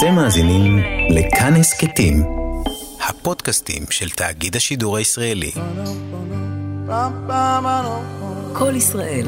אתם 0.00 0.14
מאזינים 0.14 0.78
לכאן 1.10 1.52
הסכתים, 1.54 2.14
הפודקאסטים 3.08 3.82
של 3.90 4.10
תאגיד 4.10 4.56
השידור 4.56 4.96
הישראלי. 4.96 5.50
כל 8.52 8.72
ישראל, 8.76 9.26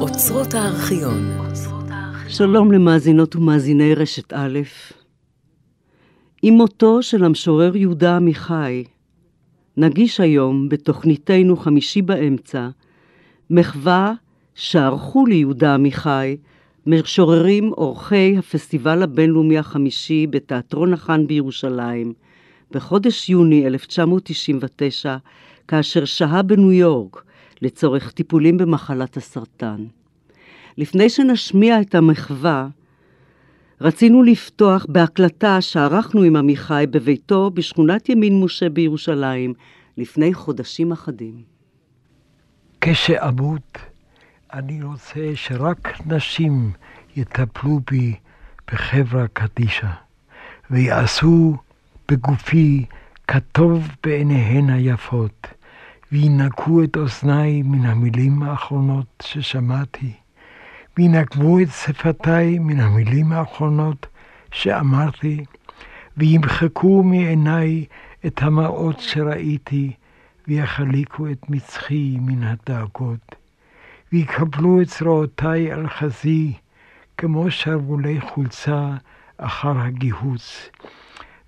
אוצרות 0.00 0.54
הארכיון. 0.54 1.18
שלום 2.28 2.72
למאזינות 2.72 3.36
ומאזיני 3.36 3.94
רשת 3.94 4.32
א', 4.32 4.58
עם 6.42 6.54
מותו 6.54 7.02
של 7.02 7.24
המשורר 7.24 7.76
יהודה 7.76 8.16
עמיחי, 8.16 8.84
נגיש 9.76 10.20
היום 10.20 10.68
בתוכניתנו 10.68 11.56
חמישי 11.56 12.02
באמצע, 12.02 12.68
מחווה 13.50 14.12
שערכו 14.54 15.26
ליהודה 15.26 15.74
עמיחי 15.74 16.36
משוררים 16.90 17.72
אורחי 17.72 18.34
הפסטיבל 18.38 19.02
הבינלאומי 19.02 19.58
החמישי 19.58 20.26
בתיאטרון 20.26 20.92
החאן 20.92 21.26
בירושלים 21.26 22.12
בחודש 22.70 23.28
יוני 23.28 23.66
1999, 23.66 25.16
כאשר 25.68 26.04
שהה 26.04 26.42
בניו 26.42 26.72
יורק 26.72 27.24
לצורך 27.62 28.10
טיפולים 28.12 28.56
במחלת 28.58 29.16
הסרטן. 29.16 29.84
לפני 30.78 31.10
שנשמיע 31.10 31.80
את 31.80 31.94
המחווה, 31.94 32.68
רצינו 33.80 34.22
לפתוח 34.22 34.86
בהקלטה 34.88 35.60
שערכנו 35.60 36.22
עם 36.22 36.36
עמיחי 36.36 36.84
בביתו 36.90 37.50
בשכונת 37.54 38.08
ימין 38.08 38.40
משה 38.40 38.68
בירושלים 38.68 39.54
לפני 39.96 40.34
חודשים 40.34 40.92
אחדים. 40.92 41.42
כשאמות 42.80 43.78
אני 44.52 44.82
רוצה 44.82 45.30
שרק 45.34 46.06
נשים 46.06 46.72
יטפלו 47.16 47.80
בי 47.90 48.14
בחברה 48.72 49.28
קדישא, 49.28 49.90
ויעשו 50.70 51.56
בגופי 52.08 52.84
כטוב 53.26 53.88
בעיניהן 54.04 54.70
היפות, 54.70 55.46
וינקו 56.12 56.84
את 56.84 56.96
אוזניי 56.96 57.62
מן 57.62 57.86
המילים 57.86 58.42
האחרונות 58.42 59.22
ששמעתי, 59.22 60.12
וינקבו 60.96 61.60
את 61.60 61.68
שפתיי 61.68 62.58
מן 62.58 62.80
המילים 62.80 63.32
האחרונות 63.32 64.06
שאמרתי, 64.52 65.44
וימחקו 66.16 67.02
מעיניי 67.02 67.84
את 68.26 68.42
המראות 68.42 69.00
שראיתי, 69.00 69.92
ויחליקו 70.48 71.26
את 71.30 71.50
מצחי 71.50 72.16
מן 72.20 72.42
הדאגות. 72.42 73.34
ויקבלו 74.12 74.82
את 74.82 74.88
זרועותיי 74.88 75.72
על 75.72 75.88
חזי, 75.88 76.52
כמו 77.18 77.50
שרוולי 77.50 78.20
חולצה 78.20 78.96
אחר 79.38 79.78
הגיהוץ, 79.78 80.70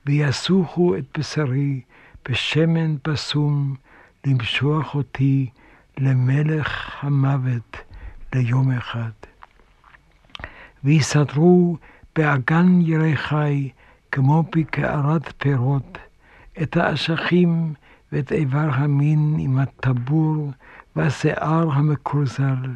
ויסוכו 0.07 0.97
את 0.97 1.19
בשרי 1.19 1.81
בשמן 2.29 2.97
פסום, 3.03 3.75
למשוח 4.27 4.95
אותי 4.95 5.51
למלך 5.99 6.97
המוות 7.01 7.77
ליום 8.35 8.73
אחד. 8.73 9.11
ויסדרו 10.85 11.77
באגן 12.17 12.81
ירי 12.81 13.17
חי, 13.17 13.71
כמו 14.13 14.45
בקערת 14.57 15.33
פירות, 15.39 15.99
את 16.63 16.77
האשכים 16.77 17.75
ואת 18.13 18.33
איבר 18.33 18.69
המין 18.73 19.37
עם 19.39 19.59
הטבור 19.59 20.51
והשיער 20.97 21.73
המקורזל, 21.73 22.71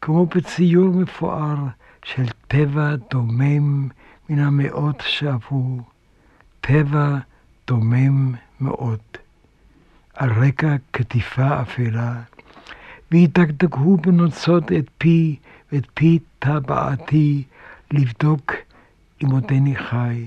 כמו 0.00 0.26
בציור 0.26 0.88
מפואר 0.94 1.56
של 2.04 2.26
טבע 2.48 2.94
דומם 3.10 3.88
מן 4.28 4.38
המאות 4.38 5.02
שעברו, 5.06 5.80
טבע 6.60 7.18
דומם 7.66 8.34
מאוד, 8.60 8.98
על 10.14 10.30
רקע 10.32 10.76
קטיפה 10.90 11.62
אפלה, 11.62 12.14
וידקדקו 13.12 13.96
בנוצות 13.96 14.72
את 14.72 14.84
פי 14.98 15.36
ואת 15.72 15.86
פי 15.94 16.18
טבעתי 16.38 17.42
לבדוק 17.90 18.52
אם 19.24 19.30
עודני 19.30 19.76
חי, 19.76 20.26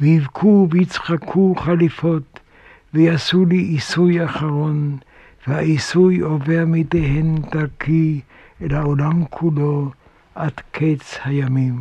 ויבכו 0.00 0.68
ויצחקו 0.70 1.54
חליפות, 1.58 2.40
ויעשו 2.94 3.44
לי 3.44 3.56
עיסוי 3.56 4.24
אחרון, 4.24 4.98
והעיסוי 5.46 6.18
עובר 6.18 6.64
מידיהן 6.66 7.36
דרכי 7.50 8.20
אל 8.62 8.74
העולם 8.74 9.24
כולו 9.24 9.90
עד 10.34 10.52
קץ 10.70 11.18
הימים. 11.24 11.80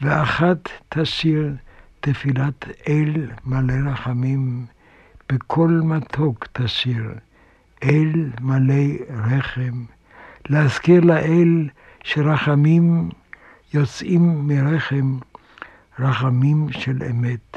ואחת 0.00 0.68
תשיר 0.88 1.54
תפילת 2.00 2.64
אל 2.88 3.30
מלא 3.46 3.90
רחמים, 3.90 4.66
בקול 5.32 5.80
מתוק 5.84 6.46
תשיר, 6.52 7.14
אל 7.82 8.30
מלא 8.40 8.84
רחם, 9.10 9.84
להזכיר 10.48 11.00
לאל 11.00 11.68
שרחמים 12.04 13.08
יוצאים 13.74 14.48
מרחם, 14.48 15.18
רחמים 15.98 16.72
של 16.72 17.02
אמת, 17.10 17.56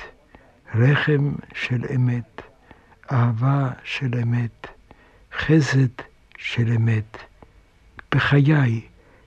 רחם 0.76 1.32
של 1.54 1.86
אמת, 1.96 2.42
אהבה 3.12 3.70
של 3.84 4.16
אמת, 4.24 4.68
חסד 5.38 6.02
של 6.38 6.72
אמת. 6.76 7.18
בחיי, 8.16 8.82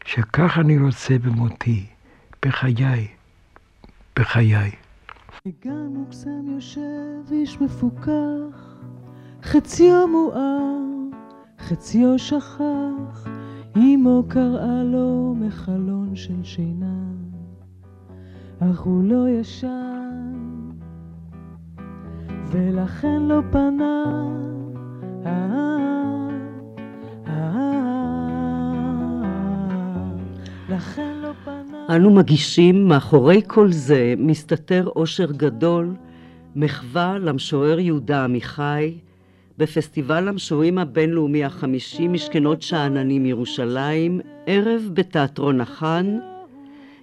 שכך 0.05 0.59
אני 0.61 0.79
רוצה 0.79 1.19
במותי, 1.19 1.87
בחיי, 2.43 3.09
בחיי. 4.17 4.71
בגן 5.47 5.87
מוקסם 5.91 6.55
יושב 6.55 7.33
איש 7.33 7.61
מפוכח, 7.61 8.77
חציו 9.43 10.09
מואר, 10.09 10.79
חציו 11.59 12.19
שכח, 12.19 13.29
אמו 13.77 14.25
קראה 14.29 14.83
לו 14.83 15.35
מחלון 15.39 16.17
של 16.17 16.45
שינה, 16.45 17.05
אך 18.61 18.81
הוא 18.81 19.05
לא 19.05 19.29
ישן, 19.29 20.34
ולכן 22.55 23.23
לא 23.23 23.41
פנה. 23.51 24.05
אנו 31.91 32.11
מגישים 32.11 32.89
מאחורי 32.89 33.43
כל 33.47 33.73
זה 33.73 34.15
מסתתר 34.19 34.89
אושר 34.97 35.33
גדול, 35.33 35.95
מחווה 36.57 37.19
למשורר 37.19 37.79
יהודה 37.79 38.25
עמיחי, 38.25 38.95
בפסטיבל 39.59 40.29
המשוררים 40.29 40.79
הבינלאומי 40.79 41.45
החמישי 41.45 42.09
משכנות 42.09 42.63
שאננים 42.63 43.27
ירושלים, 43.27 44.21
ערב 44.47 44.91
בתיאטרון 44.93 45.61
החאן, 45.61 46.19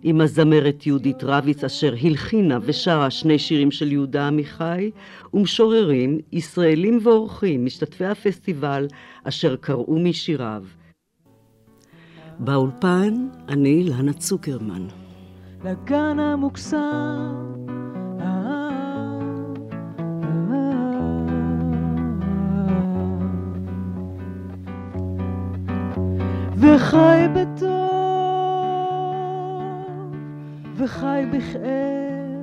עם 0.04 0.22
הזמרת 0.22 0.88
יהודית 0.88 1.24
רביץ 1.24 1.64
אשר 1.64 1.94
הלחינה 2.04 2.58
ושרה 2.62 3.10
שני 3.10 3.40
שירים 3.40 3.72
של 3.72 3.92
יהודה 3.92 4.28
עמיחי, 4.28 4.92
ומשוררים 5.34 6.20
ישראלים 6.32 7.00
ואורחים, 7.04 7.66
משתתפי 7.66 8.06
הפסטיבל, 8.06 8.88
אשר 9.24 9.56
קראו 9.56 10.00
משיריו. 10.00 10.64
באולפן 12.40 13.28
אני 13.50 13.84
לנה 13.84 14.14
צוקרמן. 14.14 14.88
לגן 15.64 16.20
המוקסם 16.20 17.36
וחי 26.58 27.26
בטוב 27.36 28.01
וחי 30.84 31.24
בכאב 31.34 32.42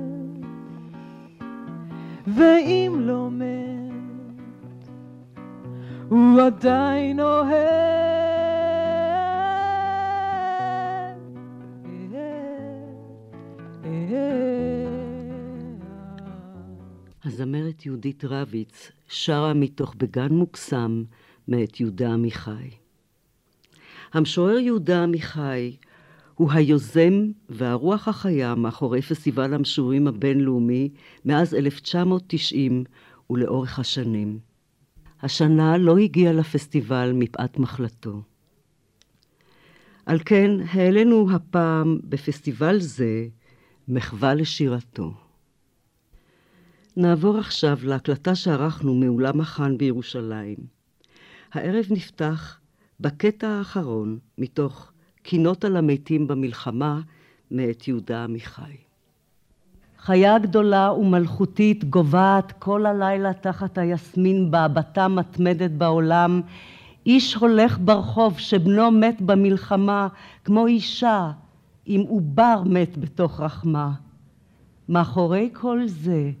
ואם 2.27 2.95
לא 2.99 3.29
מת 3.31 4.87
הוא 6.09 6.41
עדיין 6.41 7.19
אוהב 7.19 7.79
הזמרת 17.25 17.85
יהודית 17.85 18.23
רביץ 18.25 18.91
שרה 19.07 19.53
מתוך 19.53 19.95
בגן 19.97 20.33
מוקסם 20.33 21.03
מאת 21.47 21.79
יהודה 21.79 22.13
עמיחי. 22.13 22.69
המשורר 24.13 24.57
יהודה 24.57 25.03
עמיחי 25.03 25.75
הוא 26.39 26.51
היוזם 26.51 27.31
והרוח 27.49 28.07
החיה 28.07 28.55
מאחורי 28.55 29.01
פסטיבל 29.01 29.53
המשוררים 29.53 30.07
הבינלאומי 30.07 30.89
מאז 31.25 31.53
1990 31.53 32.83
ולאורך 33.29 33.79
השנים. 33.79 34.39
השנה 35.21 35.77
לא 35.77 35.97
הגיע 35.97 36.33
לפסטיבל 36.33 37.11
מפאת 37.13 37.59
מחלתו. 37.59 38.21
על 40.05 40.19
כן 40.25 40.51
העלינו 40.69 41.31
הפעם 41.31 41.99
בפסטיבל 42.03 42.79
זה 42.79 43.27
מחווה 43.87 44.33
לשירתו. 44.33 45.13
נעבור 46.97 47.37
עכשיו 47.37 47.77
להקלטה 47.83 48.35
שערכנו 48.35 48.95
מאולם 48.95 49.41
החאן 49.41 49.77
בירושלים. 49.77 50.57
הערב 51.53 51.85
נפתח 51.89 52.59
בקטע 52.99 53.47
האחרון 53.47 54.19
מתוך 54.37 54.88
קינות 55.23 55.65
על 55.65 55.77
המתים 55.77 56.27
במלחמה 56.27 57.01
מאת 57.51 57.87
יהודה 57.87 58.23
עמיחי. 58.23 58.75
חיה 59.99 60.39
גדולה 60.39 60.93
ומלכותית 60.93 61.83
גוועת 61.83 62.51
כל 62.59 62.85
הלילה 62.85 63.33
תחת 63.33 63.77
היסמין 63.77 64.51
בהבטה 64.51 65.07
מתמדת 65.07 65.71
בעולם. 65.71 66.41
איש 67.05 67.35
הולך 67.35 67.79
ברחוב 67.81 68.39
שבנו 68.39 68.91
מת 68.91 69.21
במלחמה 69.21 70.07
כמו 70.43 70.67
אישה 70.67 71.31
עם 71.85 72.01
עובר 72.01 72.61
מת 72.65 72.97
בתוך 72.97 73.39
רחמה. 73.39 73.91
מאחורי 74.89 75.49
כל 75.53 75.81
זה 75.85 76.31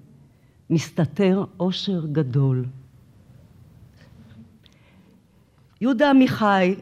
מסתתר 0.69 1.45
אושר 1.59 2.05
גדול. 2.05 2.65
יהודה 5.81 6.09
עמיחי 6.09 6.75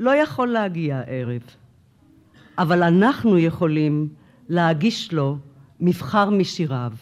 לא 0.00 0.10
יכול 0.16 0.48
להגיע 0.48 0.96
הערב, 0.98 1.42
אבל 2.58 2.82
אנחנו 2.82 3.38
יכולים 3.38 4.08
להגיש 4.48 5.12
לו 5.12 5.36
מבחר 5.80 6.30
משיריו. 6.30 6.92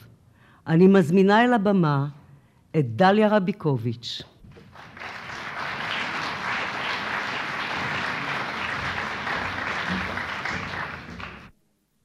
אני 0.66 0.86
מזמינה 0.86 1.44
אל 1.44 1.52
הבמה 1.52 2.08
את 2.78 2.96
דליה 2.96 3.28
רביקוביץ'. 3.28 4.22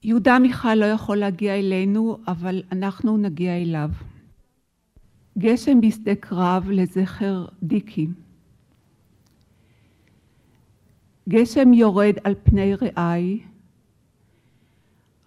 יהודה 0.03 0.35
עמיחי 0.35 0.73
לא 0.75 0.85
יכול 0.85 1.17
להגיע 1.17 1.55
אלינו, 1.55 2.17
אבל 2.27 2.63
אנחנו 2.71 3.17
נגיע 3.17 3.57
אליו. 3.57 3.89
גשם 5.37 5.81
בשדה 5.81 6.15
קרב 6.15 6.69
לזכר 6.71 7.45
דיקי. 7.63 8.07
גשם 11.29 11.73
יורד 11.73 12.15
על 12.23 12.35
פני 12.43 12.75
רעי, 12.75 13.43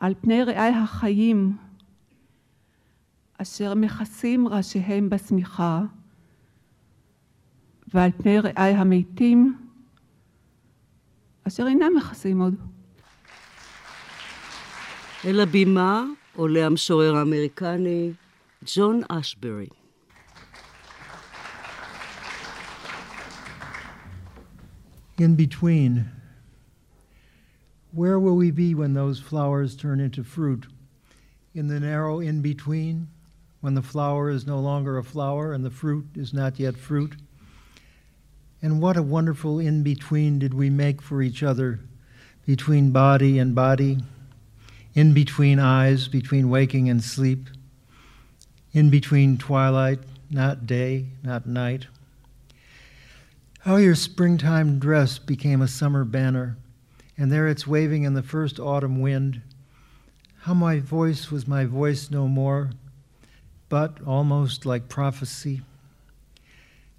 על 0.00 0.14
פני 0.20 0.44
רעי 0.44 0.74
החיים, 0.74 1.56
אשר 3.38 3.74
מכסים 3.74 4.48
ראשיהם 4.48 5.10
בשמיכה, 5.10 5.82
ועל 7.94 8.10
פני 8.22 8.40
רעי 8.40 8.74
המתים, 8.74 9.56
אשר 11.46 11.66
אינם 11.66 11.92
מכסים 11.96 12.40
עוד. 12.40 12.54
אל 15.24 15.40
הבימה 15.40 16.04
עולה 16.36 16.66
המשורר 16.66 17.16
האמריקני 17.16 18.12
ג'ון 18.74 19.00
אשברי. 19.08 19.66
In 25.18 25.34
between. 25.36 26.10
Where 27.92 28.18
will 28.18 28.36
we 28.36 28.50
be 28.50 28.74
when 28.74 28.94
those 28.94 29.20
flowers 29.20 29.76
turn 29.76 30.00
into 30.00 30.22
fruit? 30.22 30.66
In 31.54 31.68
the 31.68 31.80
narrow 31.80 32.20
in 32.20 32.42
between, 32.42 33.08
when 33.60 33.74
the 33.74 33.82
flower 33.82 34.28
is 34.28 34.46
no 34.46 34.60
longer 34.60 34.98
a 34.98 35.04
flower 35.04 35.52
and 35.52 35.64
the 35.64 35.70
fruit 35.70 36.06
is 36.14 36.34
not 36.34 36.60
yet 36.60 36.76
fruit? 36.76 37.16
And 38.60 38.80
what 38.82 38.96
a 38.96 39.02
wonderful 39.02 39.58
in 39.58 39.82
between 39.82 40.38
did 40.38 40.52
we 40.52 40.70
make 40.70 41.00
for 41.00 41.22
each 41.22 41.42
other, 41.42 41.80
between 42.46 42.90
body 42.90 43.38
and 43.38 43.54
body, 43.54 43.98
in 44.94 45.14
between 45.14 45.58
eyes, 45.58 46.08
between 46.08 46.50
waking 46.50 46.88
and 46.88 47.02
sleep, 47.02 47.48
in 48.72 48.90
between 48.90 49.38
twilight, 49.38 50.00
not 50.30 50.66
day, 50.66 51.06
not 51.22 51.46
night. 51.46 51.86
How 53.66 53.78
your 53.78 53.96
springtime 53.96 54.78
dress 54.78 55.18
became 55.18 55.60
a 55.60 55.66
summer 55.66 56.04
banner, 56.04 56.56
and 57.18 57.32
there 57.32 57.48
it's 57.48 57.66
waving 57.66 58.04
in 58.04 58.14
the 58.14 58.22
first 58.22 58.60
autumn 58.60 59.00
wind. 59.00 59.42
How 60.42 60.54
my 60.54 60.78
voice 60.78 61.32
was 61.32 61.48
my 61.48 61.64
voice 61.64 62.08
no 62.08 62.28
more, 62.28 62.70
but 63.68 63.98
almost 64.06 64.66
like 64.66 64.88
prophecy. 64.88 65.62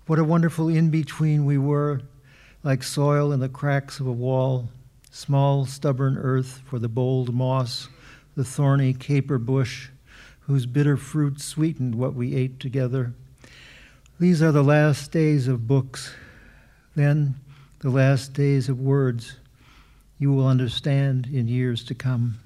What 0.07 0.19
a 0.19 0.25
wonderful 0.25 0.67
in 0.67 0.89
between 0.89 1.45
we 1.45 1.57
were, 1.57 2.01
like 2.63 2.83
soil 2.83 3.31
in 3.31 3.39
the 3.39 3.47
cracks 3.47 4.01
of 4.01 4.07
a 4.07 4.11
wall, 4.11 4.67
small, 5.09 5.65
stubborn 5.65 6.17
earth 6.17 6.63
for 6.65 6.79
the 6.79 6.89
bold 6.89 7.33
moss, 7.33 7.87
the 8.35 8.43
thorny 8.43 8.93
caper 8.93 9.37
bush, 9.37 9.87
whose 10.41 10.65
bitter 10.65 10.97
fruit 10.97 11.39
sweetened 11.39 11.95
what 11.95 12.13
we 12.13 12.35
ate 12.35 12.59
together. 12.59 13.13
These 14.19 14.41
are 14.41 14.51
the 14.51 14.65
last 14.65 15.13
days 15.13 15.47
of 15.47 15.65
books, 15.65 16.13
then 16.97 17.35
the 17.79 17.89
last 17.89 18.33
days 18.33 18.69
of 18.69 18.79
words 18.79 19.23
you 20.17 20.33
will 20.33 20.47
understand 20.47 21.27
in 21.27 21.47
years 21.47 21.83
to 21.83 21.93
come. 21.93 22.39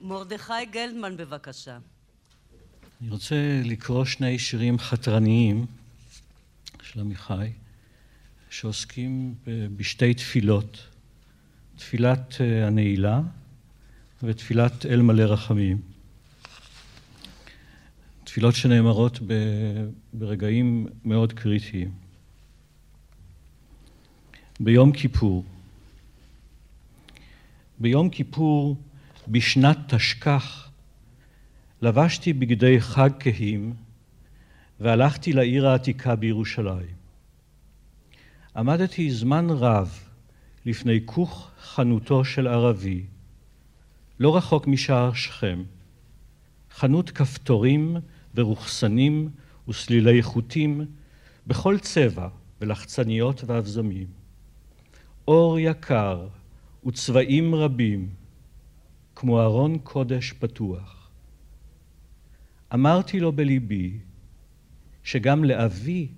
מרדכי 0.00 0.66
גלדמן, 0.70 1.16
בבקשה. 1.16 1.78
אני 3.00 3.10
רוצה 3.10 3.60
לקרוא 3.64 4.04
שני 4.04 4.38
שירים 4.38 4.78
חתרניים 4.78 5.66
של 6.82 7.00
עמיחי, 7.00 7.52
שעוסקים 8.50 9.34
בשתי 9.76 10.14
תפילות, 10.14 10.86
תפילת 11.76 12.34
הנעילה 12.66 13.20
ותפילת 14.22 14.86
אל 14.86 15.02
מלא 15.02 15.22
רחמים. 15.22 15.80
תפילות 18.24 18.54
שנאמרות 18.54 19.18
ברגעים 20.12 20.86
מאוד 21.04 21.32
קריטיים. 21.32 21.90
ביום 24.60 24.92
כיפור. 24.92 25.44
ביום 27.78 28.10
כיפור, 28.10 28.76
בשנת 29.28 29.94
תשכ"ח, 29.94 30.68
לבשתי 31.82 32.32
בגדי 32.32 32.80
חג 32.80 33.10
כהים 33.18 33.74
והלכתי 34.80 35.32
לעיר 35.32 35.68
העתיקה 35.68 36.16
בירושלים. 36.16 36.96
עמדתי 38.56 39.10
זמן 39.10 39.46
רב 39.50 39.98
לפני 40.66 41.00
כוך 41.04 41.50
חנותו 41.60 42.24
של 42.24 42.46
ערבי, 42.46 43.04
לא 44.20 44.36
רחוק 44.36 44.66
משער 44.66 45.12
שכם, 45.12 45.62
חנות 46.70 47.10
כפתורים 47.10 47.96
ורוחסנים 48.34 49.30
וסלילי 49.68 50.22
חוטים 50.22 50.86
בכל 51.46 51.78
צבע 51.78 52.28
ולחצניות 52.60 53.44
ואבזמים. 53.46 54.06
אור 55.28 55.58
יקר 55.58 56.28
וצבעים 56.86 57.54
רבים, 57.54 58.08
כמו 59.14 59.42
ארון 59.42 59.78
קודש 59.78 60.32
פתוח. 60.32 61.10
אמרתי 62.74 63.20
לו 63.20 63.32
בליבי 63.32 63.98
שגם 65.04 65.44
לאבי 65.44 66.08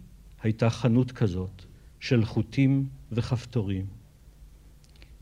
הייתה 0.42 0.70
חנות 0.70 1.12
כזאת 1.12 1.64
של 2.00 2.24
חוטים 2.24 2.88
וכפתורים. 3.12 3.86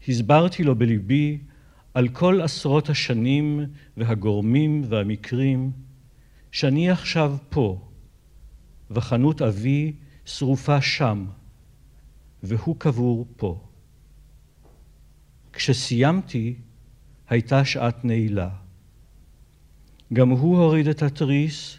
הסברתי 0.09 0.63
לו 0.65 0.75
בליבי 0.75 1.39
על 1.97 2.09
כל 2.09 2.41
עשרות 2.43 2.89
השנים 2.89 3.61
והגורמים 3.97 4.83
והמקרים 4.89 5.71
שאני 6.53 6.91
עכשיו 6.91 7.37
פה, 7.49 7.89
וחנות 8.91 9.43
אבי 9.43 9.93
שרופה 10.25 10.81
שם, 10.81 11.27
והוא 12.43 12.77
קבור 12.79 13.27
פה. 13.37 13.61
כשסיימתי, 15.53 16.55
הייתה 17.29 17.65
שעת 17.65 18.05
נעילה. 18.05 18.51
גם 20.13 20.29
הוא 20.29 20.59
הוריד 20.59 20.89
את 20.89 21.03
התריס 21.03 21.79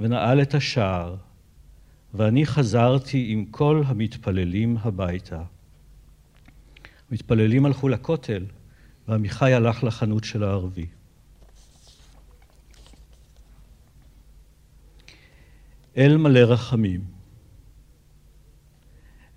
ונעל 0.00 0.42
את 0.42 0.54
השער, 0.54 1.16
ואני 2.14 2.46
חזרתי 2.46 3.26
עם 3.28 3.44
כל 3.44 3.82
המתפללים 3.86 4.76
הביתה. 4.80 5.42
המתפללים 7.10 7.66
הלכו 7.66 7.88
לכותל, 7.88 8.44
ועמיחי 9.08 9.52
הלך 9.52 9.84
לחנות 9.84 10.24
של 10.24 10.44
הערבי. 10.44 10.86
אל 15.96 16.16
מלא 16.16 16.38
רחמים. 16.38 17.04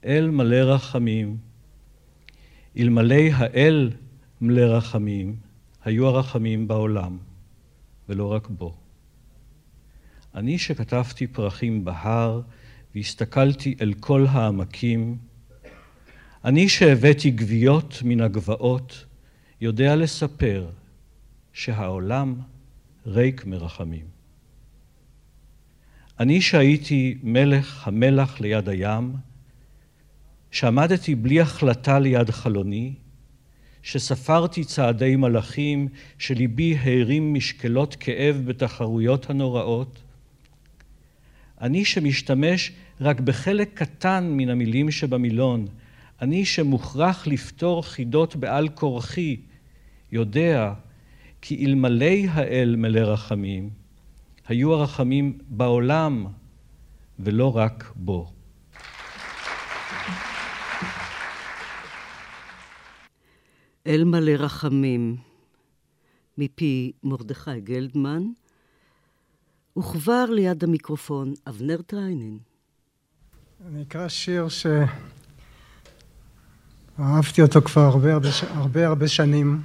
אל 0.05 0.29
מלא 0.29 0.55
רחמים. 0.55 1.47
אלמלא 2.77 3.15
האל 3.33 3.91
מלא 4.41 4.61
רחמים, 4.61 5.35
היו 5.85 6.07
הרחמים 6.07 6.67
בעולם, 6.67 7.17
ולא 8.09 8.33
רק 8.33 8.47
בו. 8.47 8.75
אני 10.35 10.57
שכתבתי 10.57 11.27
פרחים 11.27 11.85
בהר, 11.85 12.41
והסתכלתי 12.95 13.75
אל 13.81 13.93
כל 13.99 14.25
העמקים, 14.29 15.17
אני 16.45 16.69
שהבאתי 16.69 17.31
גוויות 17.31 17.99
מן 18.03 18.21
הגבעות, 18.21 19.05
יודע 19.61 19.95
לספר 19.95 20.67
שהעולם 21.53 22.35
ריק 23.05 23.45
מרחמים. 23.45 24.05
אני 26.19 26.41
שהייתי 26.41 27.17
מלך 27.23 27.87
המלח 27.87 28.39
ליד 28.39 28.69
הים, 28.69 29.13
שעמדתי 30.51 31.15
בלי 31.15 31.41
החלטה 31.41 31.99
ליד 31.99 32.29
חלוני, 32.29 32.93
שספרתי 33.83 34.63
צעדי 34.63 35.15
מלאכים, 35.15 35.87
שליבי 36.17 36.77
הרים 36.77 37.33
משקלות 37.33 37.95
כאב 37.95 38.41
בתחרויות 38.45 39.29
הנוראות, 39.29 39.99
אני 41.61 41.85
שמשתמש 41.85 42.71
רק 43.01 43.19
בחלק 43.19 43.69
קטן 43.73 44.29
מן 44.31 44.49
המילים 44.49 44.91
שבמילון, 44.91 45.67
אני 46.21 46.45
שמוכרח 46.45 47.27
לפתור 47.27 47.83
חידות 47.83 48.35
בעל 48.35 48.69
כורחי, 48.69 49.37
יודע 50.11 50.73
כי 51.41 51.65
אלמלא 51.65 52.15
האל 52.29 52.75
מלא 52.77 52.99
רחמים, 52.99 53.69
היו 54.47 54.73
הרחמים 54.73 55.37
בעולם 55.47 56.25
ולא 57.19 57.57
רק 57.57 57.91
בו. 57.95 58.31
אל 63.87 64.03
מלא 64.03 64.31
רחמים, 64.31 65.17
מפי 66.37 66.91
מרדכי 67.03 67.61
גלדמן, 67.61 68.23
וכבר 69.77 70.25
ליד 70.25 70.63
המיקרופון 70.63 71.33
אבנר 71.47 71.81
טריינין. 71.81 72.37
אני 73.67 73.81
אקרא 73.81 74.07
שיר 74.07 74.47
שאהבתי 76.97 77.41
אותו 77.41 77.61
כבר 77.61 77.81
הרבה 77.81 78.13
הרבה, 78.13 78.27
הרבה, 78.53 78.87
הרבה 78.87 79.07
שנים, 79.07 79.61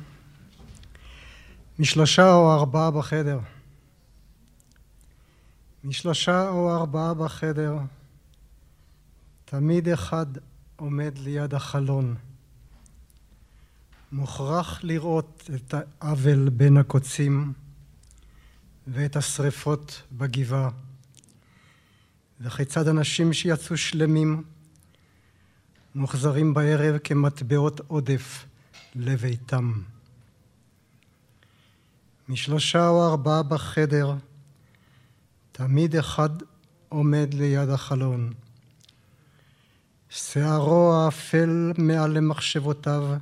משלושה 1.78 2.34
או 2.34 2.52
ארבעה 2.52 2.90
בחדר. 2.90 3.38
משלושה 5.84 6.48
או 6.48 6.74
ארבעה 6.74 7.14
בחדר, 7.14 7.78
תמיד 9.44 9.88
אחד 9.88 10.26
עומד 10.76 11.18
ליד 11.18 11.54
החלון. 11.54 12.14
מוכרח 14.12 14.80
לראות 14.84 15.50
את 15.54 15.74
העוול 15.74 16.48
בין 16.48 16.76
הקוצים 16.76 17.52
ואת 18.86 19.16
השרפות 19.16 20.02
בגבעה, 20.12 20.70
וכיצד 22.40 22.88
אנשים 22.88 23.32
שיצאו 23.32 23.76
שלמים 23.76 24.42
מוחזרים 25.94 26.54
בערב 26.54 26.98
כמטבעות 26.98 27.80
עודף 27.86 28.44
לביתם. 28.94 29.72
משלושה 32.28 32.88
או 32.88 33.06
ארבעה 33.06 33.42
בחדר, 33.42 34.14
תמיד 35.52 35.96
אחד 35.96 36.30
עומד 36.88 37.34
ליד 37.34 37.68
החלון. 37.68 38.32
שערו 40.08 40.94
האפל 40.94 41.72
מעל 41.78 42.10
למחשבותיו, 42.10 43.16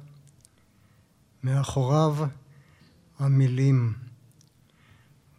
מאחוריו 1.45 2.17
המילים, 3.19 3.93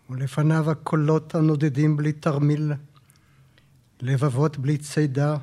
ולפניו 0.10 0.72
הקולות 0.72 1.36
הנודדים 1.36 1.98
בלי 1.98 2.12
תרמיל, 2.12 2.74
לבבות 4.02 4.58
בלי 4.58 4.78
צידה, 4.78 5.38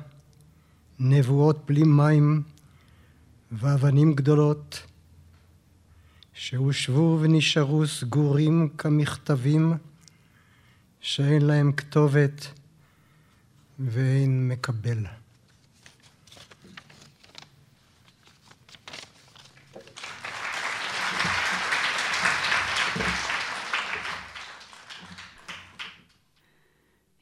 נבואות 0.99 1.65
בלי 1.65 1.83
מים, 1.83 2.43
ואבנים 3.51 4.13
גדולות, 4.13 4.81
שהושבו 6.41 7.17
ונשארו 7.21 7.87
סגורים 7.87 8.69
כמכתבים, 8.77 9.73
שאין 11.01 11.41
להם 11.41 11.71
כתובת 11.71 12.47
ואין 13.79 14.47
מקבל. 14.47 14.97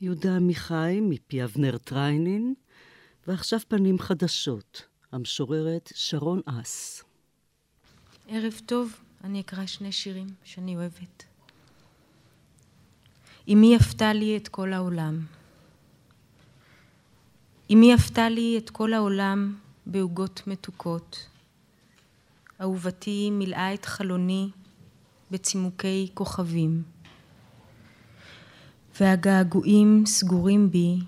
יהודה 0.01 0.36
עמיחי 0.36 1.00
מפי 1.01 1.43
אבנר 1.43 1.77
טריינין, 1.77 2.53
ועכשיו 3.27 3.59
פנים 3.67 4.00
חדשות, 4.00 4.88
המשוררת 5.12 5.91
שרון 5.95 6.41
אס. 6.45 7.03
ערב 8.27 8.53
טוב, 8.65 9.07
אני 9.27 9.41
אקרא 9.41 9.65
שני 9.65 9.91
שירים 9.91 10.27
שאני 10.43 10.75
אוהבת. 10.75 11.24
אמי 13.53 13.75
אפתה 13.75 14.13
לי 14.13 14.38
את 14.38 14.48
כל 14.48 14.74
העולם. 14.74 15.25
אמי 17.74 17.93
אפתה 17.94 18.29
לי 18.29 18.57
את 18.57 18.69
כל 18.69 18.93
העולם 18.93 19.55
בעוגות 19.86 20.41
מתוקות. 20.48 21.27
אהובתי 22.62 23.29
מילאה 23.31 23.74
את 23.74 23.86
חלוני 23.86 24.50
בצימוקי 25.31 26.10
כוכבים. 26.13 26.84
והגעגועים 29.00 30.03
סגורים 30.05 30.72
בי 30.72 31.00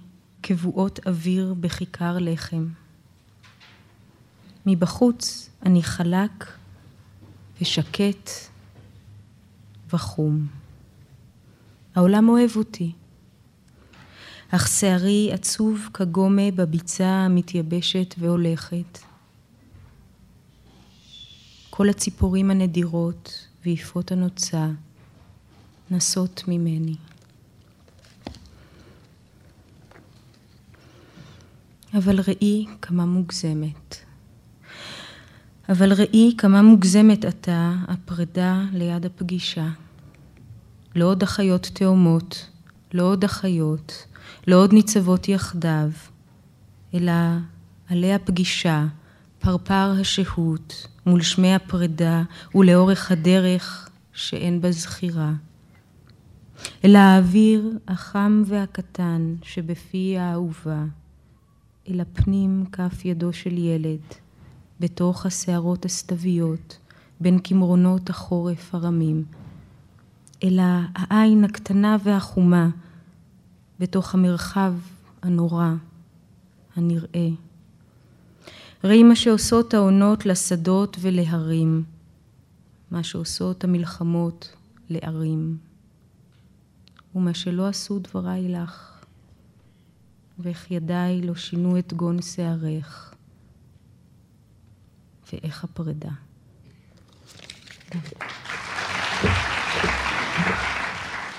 כבואות 0.43 0.99
אוויר 1.07 1.53
בכיכר 1.53 2.17
לחם. 2.19 2.67
מבחוץ 4.65 5.49
אני 5.65 5.83
חלק 5.83 6.59
ושקט 7.61 8.29
וחום. 9.93 10.47
העולם 11.95 12.29
אוהב 12.29 12.49
אותי, 12.55 12.91
אך 14.49 14.67
שערי 14.67 15.29
עצוב 15.33 15.89
כגומה 15.93 16.51
בביצה 16.55 17.07
המתייבשת 17.07 18.15
והולכת. 18.17 18.99
כל 21.69 21.89
הציפורים 21.89 22.51
הנדירות 22.51 23.47
ויפות 23.65 24.11
הנוצה 24.11 24.67
נסות 25.91 26.43
ממני. 26.47 26.95
אבל 31.93 32.19
ראי 32.19 32.65
כמה 32.81 33.05
מוגזמת. 33.05 34.08
אבל 35.69 35.93
ראי 35.93 36.33
כמה 36.37 36.61
מוגזמת 36.61 37.25
אתה 37.25 37.73
הפרידה 37.87 38.63
ליד 38.73 39.05
הפגישה. 39.05 39.67
לא 40.95 41.05
עוד 41.05 41.23
אחיות 41.23 41.69
תאומות, 41.73 42.49
לא 42.93 43.03
עוד 43.03 43.23
אחיות, 43.23 44.05
לא 44.47 44.55
עוד 44.55 44.73
ניצבות 44.73 45.27
יחדיו, 45.27 45.89
אלא 46.93 47.11
עלי 47.89 48.13
הפגישה, 48.13 48.85
פרפר 49.39 49.93
השהות, 50.01 50.87
מול 51.05 51.21
שמי 51.21 51.55
הפרידה 51.55 52.23
ולאורך 52.55 53.11
הדרך 53.11 53.89
שאין 54.13 54.61
בה 54.61 54.71
זכירה. 54.71 55.33
אל 56.85 56.95
האוויר 56.95 57.77
החם 57.87 58.43
והקטן 58.45 59.35
שבפי 59.43 60.17
האהובה, 60.17 60.83
אל 61.89 61.99
הפנים 61.99 62.65
כף 62.71 63.05
ידו 63.05 63.33
של 63.33 63.57
ילד, 63.57 64.01
בתוך 64.79 65.25
השערות 65.25 65.85
הסתוויות, 65.85 66.77
בין 67.19 67.39
כמרונות 67.43 68.09
החורף 68.09 68.75
הרמים, 68.75 69.23
אלא 70.43 70.63
העין 70.95 71.43
הקטנה 71.43 71.97
והחומה, 72.03 72.69
בתוך 73.79 74.13
המרחב 74.13 74.73
הנורא, 75.21 75.73
הנראה. 76.75 77.29
ראי 78.83 79.03
מה 79.03 79.15
שעושות 79.15 79.73
העונות 79.73 80.25
לשדות 80.25 80.97
ולהרים, 81.01 81.83
מה 82.91 83.03
שעושות 83.03 83.63
המלחמות 83.63 84.55
לערים, 84.89 85.57
ומה 87.15 87.33
שלא 87.33 87.67
עשו 87.67 87.99
דבריי 87.99 88.49
לך. 88.49 88.99
ואיך 90.39 90.71
ידיי 90.71 91.21
לא 91.21 91.35
שינו 91.35 91.79
את 91.79 91.93
גון 91.93 92.21
שערך, 92.21 93.13
ואיך 95.32 95.64
הפרידה. 95.64 96.10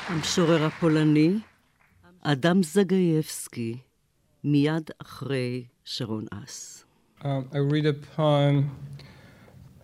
המשורר 0.07 0.65
הפולני, 0.65 1.39
אדם 2.22 2.63
זגייבסקי, 2.63 3.77
מיד 4.43 4.89
אחרי 5.01 5.65
שרון 5.86 6.25
אס. 6.43 6.86
Um, 7.22 7.50
I 7.53 7.57
read 7.57 7.86
a 7.86 7.93
poem, 7.93 8.69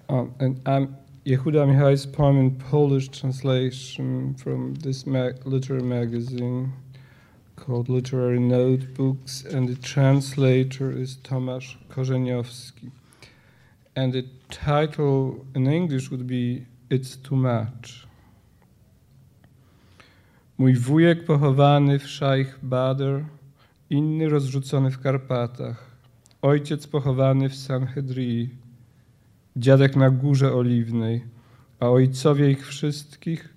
um, 0.09 0.33
and 0.39 0.53
um, 0.67 0.95
Yehuda 1.25 1.59
Amihai's 1.65 2.05
poem 2.05 2.37
in 2.37 2.51
Polish 2.71 3.07
translation 3.09 4.35
from 4.35 4.75
this 4.75 5.07
mag- 5.07 5.39
literary 5.45 5.83
magazine 5.83 6.73
called 7.55 7.89
Literary 7.89 8.39
Notebooks, 8.39 9.43
and 9.43 9.69
the 9.69 9.75
translator 9.75 10.91
is 10.91 11.17
Tomasz 11.17 11.77
Korzeniowski. 11.89 12.91
And 13.96 14.12
the 14.12 14.24
title 14.50 15.46
in 15.54 15.66
English 15.66 16.10
would 16.10 16.26
be 16.26 16.66
It's 16.90 17.16
Too 17.16 17.36
Much. 17.36 18.06
Mój 20.58 20.74
wujek 20.74 21.24
pochowany 21.24 21.98
w 21.98 22.08
Szaich 22.08 22.58
Bader, 22.62 23.24
inny 23.90 24.28
rozrzucony 24.28 24.90
w 24.90 25.00
Karpatach, 25.00 25.96
ojciec 26.42 26.86
pochowany 26.86 27.48
w 27.48 27.56
Sanhedrii, 27.56 28.50
dziadek 29.56 29.96
na 29.96 30.10
Górze 30.10 30.54
Oliwnej, 30.54 31.24
a 31.80 31.88
ojcowie 31.88 32.50
ich 32.50 32.66
wszystkich 32.66 33.54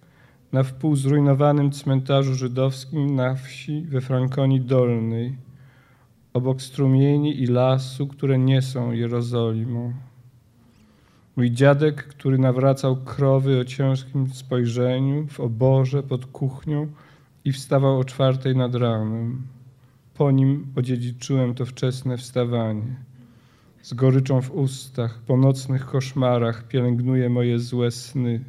na 0.51 0.63
wpół 0.63 0.95
zrujnowanym 0.95 1.71
cmentarzu 1.71 2.35
żydowskim 2.35 3.15
na 3.15 3.35
wsi 3.35 3.81
we 3.81 4.01
Frankonii 4.01 4.61
Dolnej, 4.61 5.37
obok 6.33 6.61
strumieni 6.61 7.41
i 7.41 7.47
lasu, 7.47 8.07
które 8.07 8.39
nie 8.39 8.61
są 8.61 8.91
Jerozolimą. 8.91 10.08
Mój 11.39 11.51
dziadek, 11.51 12.03
który 12.03 12.37
nawracał 12.37 12.95
krowy 12.95 13.59
o 13.59 13.65
ciężkim 13.65 14.33
spojrzeniu 14.33 15.27
w 15.27 15.39
oborze 15.39 16.03
pod 16.03 16.25
kuchnią 16.25 16.87
i 17.45 17.51
wstawał 17.51 17.99
o 17.99 18.03
czwartej 18.03 18.55
nad 18.55 18.75
ranem. 18.75 19.47
Po 20.13 20.31
nim 20.31 20.67
odziedziczyłem 20.75 21.53
to 21.55 21.65
wczesne 21.65 22.17
wstawanie. 22.17 22.95
Z 23.81 23.93
goryczą 23.93 24.41
w 24.41 24.51
ustach, 24.51 25.19
po 25.27 25.37
nocnych 25.37 25.85
koszmarach 25.85 26.67
pielęgnuje 26.67 27.29
moje 27.29 27.59
złe 27.59 27.91
sny. 27.91 28.43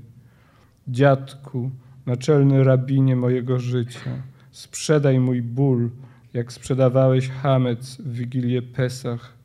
Dziadku, 0.89 1.71
naczelny 2.07 2.65
rabinie 2.65 3.17
mojego 3.17 3.59
życia, 3.59 4.23
sprzedaj 4.51 5.21
mój 5.21 5.43
ból, 5.43 5.91
jak 6.35 6.53
sprzedawałeś 6.53 7.29
hamec 7.29 7.97
w 7.97 8.13
Wigilię 8.13 8.63
Pesach. 8.63 9.40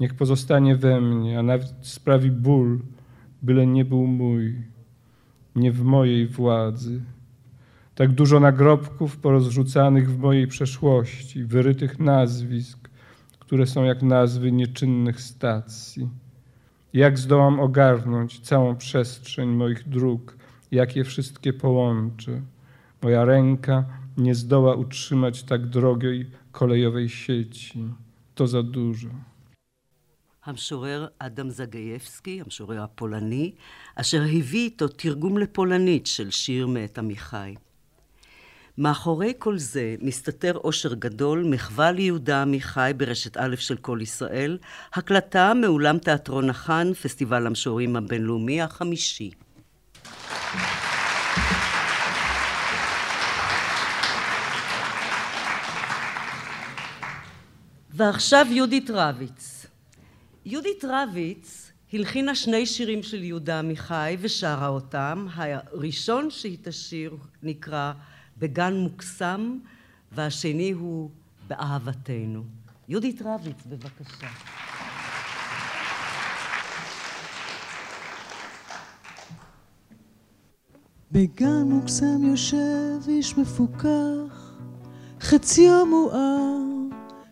Niech 0.00 0.14
pozostanie 0.14 0.76
we 0.76 1.00
mnie, 1.00 1.38
a 1.38 1.42
nawet 1.42 1.74
sprawi 1.80 2.30
ból, 2.30 2.80
byle 3.42 3.66
nie 3.66 3.84
był 3.84 4.06
mój, 4.06 4.56
nie 5.56 5.72
w 5.72 5.82
mojej 5.82 6.26
władzy. 6.26 7.00
Tak 7.94 8.12
dużo 8.12 8.40
nagrobków 8.40 9.16
porozrzucanych 9.16 10.10
w 10.10 10.18
mojej 10.18 10.46
przeszłości, 10.46 11.44
wyrytych 11.44 11.98
nazwisk, 11.98 12.88
które 13.38 13.66
są 13.66 13.84
jak 13.84 14.02
nazwy 14.02 14.52
nieczynnych 14.52 15.20
stacji. 15.20 16.08
Jak 16.92 17.18
zdołam 17.18 17.60
ogarnąć 17.60 18.40
całą 18.40 18.76
przestrzeń 18.76 19.48
moich 19.48 19.88
dróg, 19.88 20.36
jak 20.70 20.96
je 20.96 21.04
wszystkie 21.04 21.52
połączę. 21.52 22.42
Moja 23.02 23.24
ręka 23.24 23.84
nie 24.16 24.34
zdoła 24.34 24.74
utrzymać 24.74 25.42
tak 25.42 25.66
drogiej 25.66 26.30
kolejowej 26.52 27.08
sieci. 27.08 27.88
To 28.34 28.46
za 28.46 28.62
dużo. 28.62 29.08
המשורר 30.44 31.06
אדם 31.18 31.50
זגייבסקי, 31.50 32.40
המשורר 32.40 32.82
הפולני, 32.82 33.52
אשר 33.94 34.22
הביא 34.22 34.64
איתו 34.64 34.88
תרגום 34.88 35.38
לפולנית 35.38 36.06
של 36.06 36.30
שיר 36.30 36.66
מאת 36.66 36.98
עמיחי. 36.98 37.54
מאחורי 38.78 39.32
כל 39.38 39.58
זה 39.58 39.94
מסתתר 40.00 40.56
אושר 40.56 40.94
גדול, 40.94 41.44
מחווה 41.44 41.92
ליהודה 41.92 42.42
עמיחי 42.42 42.92
ברשת 42.96 43.36
א' 43.36 43.56
של 43.56 43.76
כל 43.76 43.98
ישראל, 44.02 44.58
הקלטה 44.94 45.52
מאולם 45.54 45.98
תיאטרון 45.98 46.50
החאן, 46.50 46.94
פסטיבל 46.94 47.46
המשוררים 47.46 47.96
הבינלאומי 47.96 48.62
החמישי. 48.62 49.30
ועכשיו 57.94 58.46
יהודית 58.50 58.90
רביץ. 58.90 59.61
יהודית 60.44 60.84
רביץ 60.88 61.72
הלחינה 61.92 62.34
שני 62.34 62.66
שירים 62.66 63.02
של 63.02 63.24
יהודה 63.24 63.58
עמיחי 63.58 64.16
ושרה 64.20 64.68
אותם. 64.68 65.26
הראשון 65.34 66.30
שהיא 66.30 66.58
תשיר 66.62 67.16
נקרא 67.42 67.92
בגן 68.38 68.74
מוקסם, 68.74 69.58
והשני 70.12 70.70
הוא 70.70 71.10
באהבתנו. 71.48 72.44
יהודית 72.88 73.22
רביץ, 73.24 73.56
בבקשה. 73.66 74.28
בגן 81.12 81.62
מוקסם 81.62 82.24
יושב 82.24 83.08
איש 83.08 83.38
מפוכח, 83.38 84.54
חציו 85.20 85.86
מואר, 85.86 86.58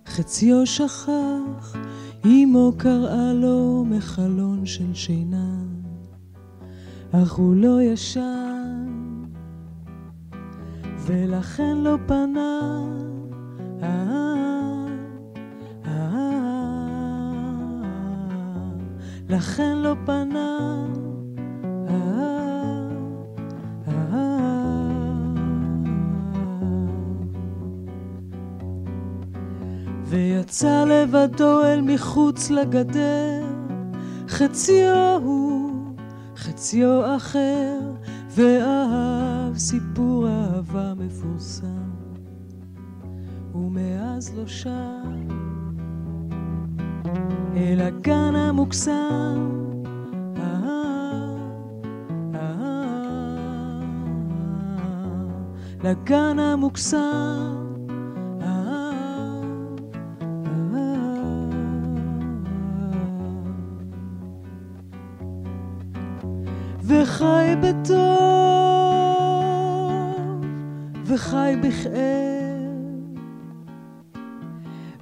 חציו 0.06 0.66
שכח, 0.66 1.76
אמו 2.26 2.72
קראה 2.76 3.33
לו 3.33 3.85
מחלון 3.85 4.66
של 4.66 4.94
שינה, 4.94 5.54
אך 7.12 7.33
הוא 7.33 7.56
לא 7.56 7.83
ישן, 7.83 8.87
ולכן 11.06 11.76
לא 11.76 11.96
פנה. 12.06 12.61
לכן 19.30 19.76
לא 19.76 19.94
פנה. 20.06 20.87
ויצא 30.11 30.85
לבדו 30.85 31.64
אל 31.64 31.81
מחוץ 31.81 32.51
לגדר, 32.51 33.44
חציו 34.29 35.20
הוא, 35.23 35.94
חציו 36.37 37.16
אחר, 37.16 37.79
ואהב 38.31 39.59
סיפור 39.59 40.29
אהבה 40.29 40.92
מפורסם, 40.96 41.90
ומאז 43.55 44.35
לא 44.37 44.46
שב 44.46 44.70
אל 47.57 47.81
הגן 47.81 48.35
המוקסם. 48.35 49.61
לגן 55.85 56.38
המוקסם 56.38 57.60
וחי 71.30 71.56
בכאב, 71.62 73.20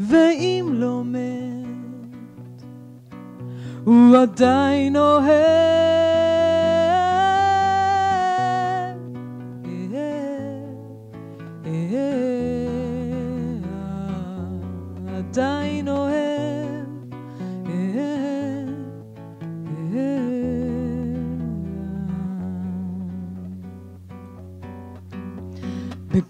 ואם 0.00 0.70
לא 0.72 1.02
מת, 1.04 2.62
הוא 3.84 4.16
עדיין 4.16 4.77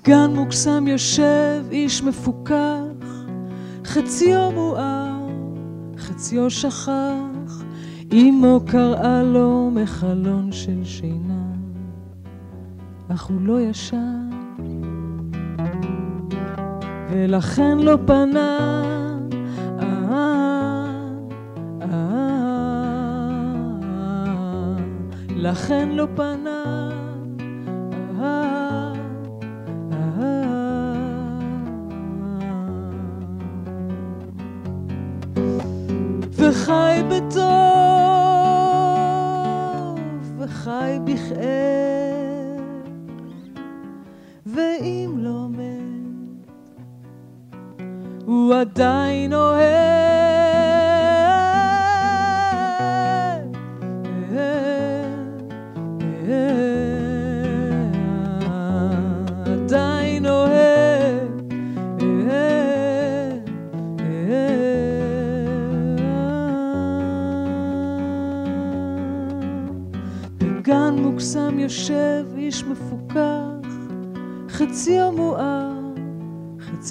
בגן 0.08 0.30
מוקסם 0.34 0.86
יושב 0.86 1.64
איש 1.70 2.02
מפוכח, 2.02 3.24
חציו 3.84 4.50
מואר, 4.54 5.26
חציו 5.96 6.50
שכח, 6.50 7.64
אמו 8.12 8.60
קראה 8.66 9.22
לו 9.22 9.70
מחלון 9.74 10.52
של 10.52 10.84
שינה, 10.84 11.52
אך 13.08 13.22
הוא 13.22 13.40
לא 13.40 13.60
ישן, 13.60 14.30
ולכן 17.10 17.78
לא 17.78 17.98
פנה. 18.06 18.58
לכן 25.36 25.88
לא 25.88 26.06
פנה. 26.14 26.87
וחי 37.18 37.26
בטוב, 37.26 38.78
וחי 40.38 40.98
בכאב, 41.04 41.77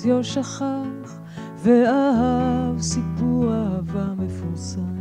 חציו 0.07 0.23
שכח, 0.23 1.19
ואהב 1.63 2.81
סיפור 2.81 3.53
אהבה 3.53 4.05
מפורסם. 4.17 4.97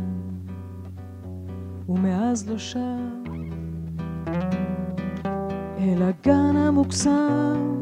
ומאז 1.89 2.49
לא 2.49 2.57
שב 2.57 2.79
אל 5.77 6.01
הגן 6.01 6.55
המוקסם. 6.55 7.77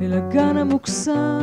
אל 0.00 0.12
הגן 0.12 0.56
המוקסם 0.56 1.35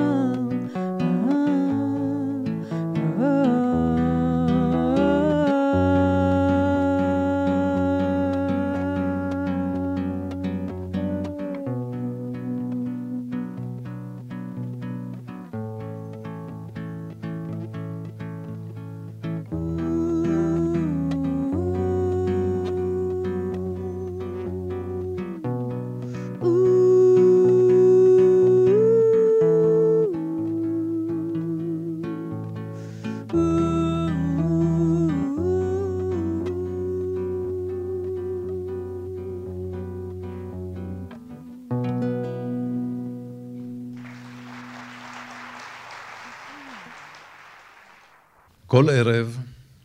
כל 48.73 48.89
ערב 48.89 49.37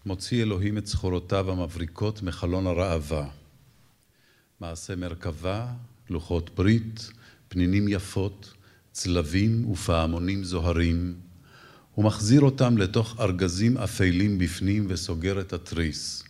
מוציא 0.07 0.43
אלוהים 0.43 0.79
את 0.79 0.87
סחורותיו 0.87 1.51
המבריקות 1.51 2.23
מחלון 2.23 2.67
הראווה. 2.67 3.29
מעשה 4.61 4.97
מרכבה, 4.97 5.73
לוחות 6.11 6.51
ברית, 6.55 7.11
פנינים 7.49 7.89
יפות, 7.89 8.55
צלבים 8.93 9.71
ופעמונים 9.71 10.45
זוהרים, 10.45 11.15
ומחזיר 11.99 12.41
אותם 12.41 12.79
לתוך 12.79 13.21
ארגזים 13.21 13.79
אפלים 13.79 14.39
בפנים 14.39 14.87
וסוגר 14.89 15.41
את 15.41 15.53
התריס. 15.53 16.25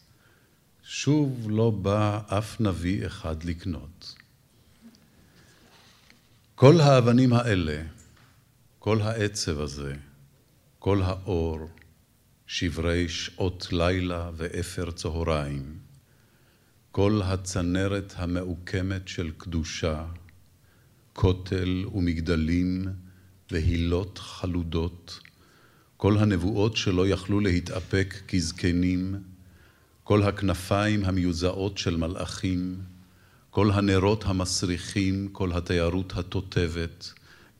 שוב 0.82 1.46
לא 1.50 1.70
בא 1.70 2.20
אף 2.26 2.60
נביא 2.60 3.06
אחד 3.06 3.44
לקנות. 3.44 4.14
כל 6.54 6.80
האבנים 6.80 7.32
האלה, 7.32 7.82
כל 8.78 9.00
העצב 9.02 9.60
הזה, 9.60 9.94
כל 10.78 11.02
האור, 11.02 11.68
שברי 12.48 13.08
שעות 13.08 13.68
לילה 13.72 14.30
ואפר 14.36 14.90
צהריים, 14.90 15.78
כל 16.90 17.20
הצנרת 17.24 18.14
המעוקמת 18.16 19.08
של 19.08 19.30
קדושה, 19.36 20.06
כותל 21.12 21.84
ומגדלים 21.94 22.86
והילות 23.50 24.18
חלודות, 24.18 25.20
כל 25.96 26.18
הנבואות 26.18 26.76
שלא 26.76 27.08
יכלו 27.08 27.40
להתאפק 27.40 28.14
כזקנים, 28.28 29.14
כל 30.04 30.22
הכנפיים 30.22 31.04
המיוזעות 31.04 31.78
של 31.78 31.96
מלאכים, 31.96 32.80
כל 33.50 33.70
הנרות 33.70 34.24
המסריחים, 34.26 35.28
כל 35.32 35.52
התיירות 35.52 36.12
התותבת, 36.16 37.12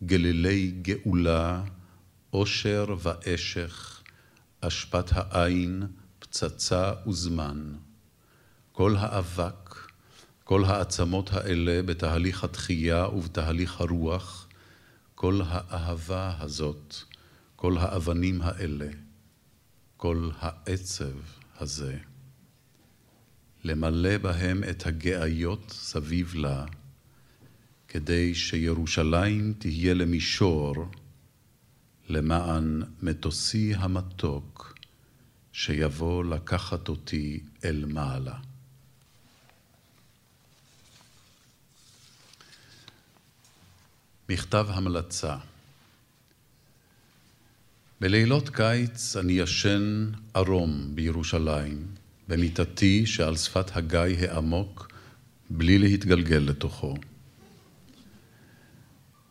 גלילי 0.04 0.72
גאולה, 0.82 1.64
עושר 2.30 2.94
ואשך, 3.02 3.97
אשפת 4.60 5.04
העין, 5.14 5.82
פצצה 6.18 6.92
וזמן. 7.06 7.72
כל 8.72 8.96
האבק, 8.96 9.74
כל 10.44 10.64
העצמות 10.64 11.32
האלה 11.32 11.82
בתהליך 11.82 12.44
התחייה 12.44 13.08
ובתהליך 13.08 13.80
הרוח, 13.80 14.48
כל 15.14 15.40
האהבה 15.46 16.34
הזאת, 16.40 16.94
כל 17.56 17.78
האבנים 17.78 18.42
האלה, 18.42 18.88
כל 19.96 20.30
העצב 20.38 21.18
הזה. 21.58 21.98
למלא 23.64 24.18
בהם 24.18 24.64
את 24.70 24.86
הגאיות 24.86 25.70
סביב 25.70 26.34
לה, 26.34 26.64
כדי 27.88 28.34
שירושלים 28.34 29.54
תהיה 29.58 29.94
למישור, 29.94 30.74
למען 32.08 32.82
מטוסי 33.02 33.74
המתוק 33.74 34.74
שיבוא 35.52 36.24
לקחת 36.24 36.88
אותי 36.88 37.40
אל 37.64 37.84
מעלה. 37.88 38.38
מכתב 44.28 44.66
המלצה 44.68 45.36
בלילות 48.00 48.48
קיץ 48.48 49.16
אני 49.16 49.32
ישן 49.32 50.10
ערום 50.34 50.90
בירושלים, 50.94 51.86
במיטתי 52.28 53.06
שעל 53.06 53.36
שפת 53.36 53.76
הגיא 53.76 54.28
העמוק, 54.28 54.92
בלי 55.50 55.78
להתגלגל 55.78 56.36
לתוכו. 56.36 56.96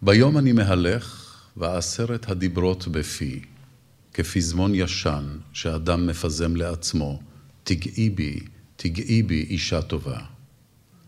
ביום 0.02 0.38
אני 0.38 0.52
מהלך 0.52 1.27
ועשרת 1.58 2.30
הדיברות 2.30 2.88
בפי, 2.88 3.42
כפזמון 4.14 4.76
ישן 4.76 5.24
שאדם 5.54 6.08
מפזם 6.08 6.56
לעצמו, 6.56 7.22
תגעי 7.64 8.10
בי, 8.10 8.40
תגעי 8.76 9.24
בי 9.24 9.46
אישה 9.50 9.82
טובה. 9.82 10.20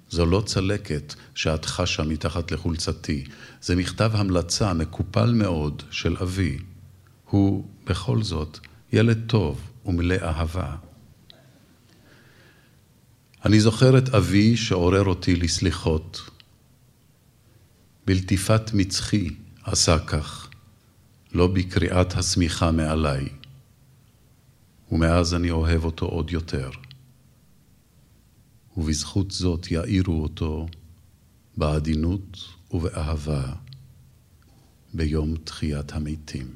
זו 0.10 0.26
לא 0.26 0.44
צלקת 0.46 1.14
שאת 1.36 1.66
חשה 1.66 2.04
מתחת 2.04 2.52
לחולצתי, 2.52 3.24
זה 3.62 3.76
מכתב 3.76 4.12
המלצה 4.14 4.74
מקופל 4.74 5.34
מאוד 5.34 5.84
של 5.92 6.18
אבי. 6.22 6.58
הוא 7.30 7.66
בכל 7.86 8.24
זאת 8.24 8.60
ילד 8.94 9.22
טוב 9.28 9.62
ומלא 9.86 10.16
אהבה. 10.22 10.76
אני 13.46 13.60
זוכר 13.60 13.98
את 13.98 14.10
אבי 14.10 14.58
שעורר 14.58 15.04
אותי 15.04 15.36
לסליחות. 15.36 16.30
בלטיפת 18.06 18.74
מצחי 18.74 19.30
עשה 19.64 20.00
כך, 20.00 20.50
לא 21.32 21.48
בקריאת 21.48 22.14
השמיכה 22.14 22.72
מעליי, 22.72 23.30
ומאז 24.92 25.34
אני 25.34 25.52
אוהב 25.52 25.86
אותו 25.86 26.06
עוד 26.06 26.32
יותר. 26.32 26.70
ובזכות 28.78 29.32
זאת 29.32 29.72
יאירו 29.72 30.24
אותו 30.24 30.68
בעדינות 31.58 32.38
ובאהבה 32.72 33.54
ביום 34.94 35.36
תחיית 35.36 35.92
המתים. 35.92 36.56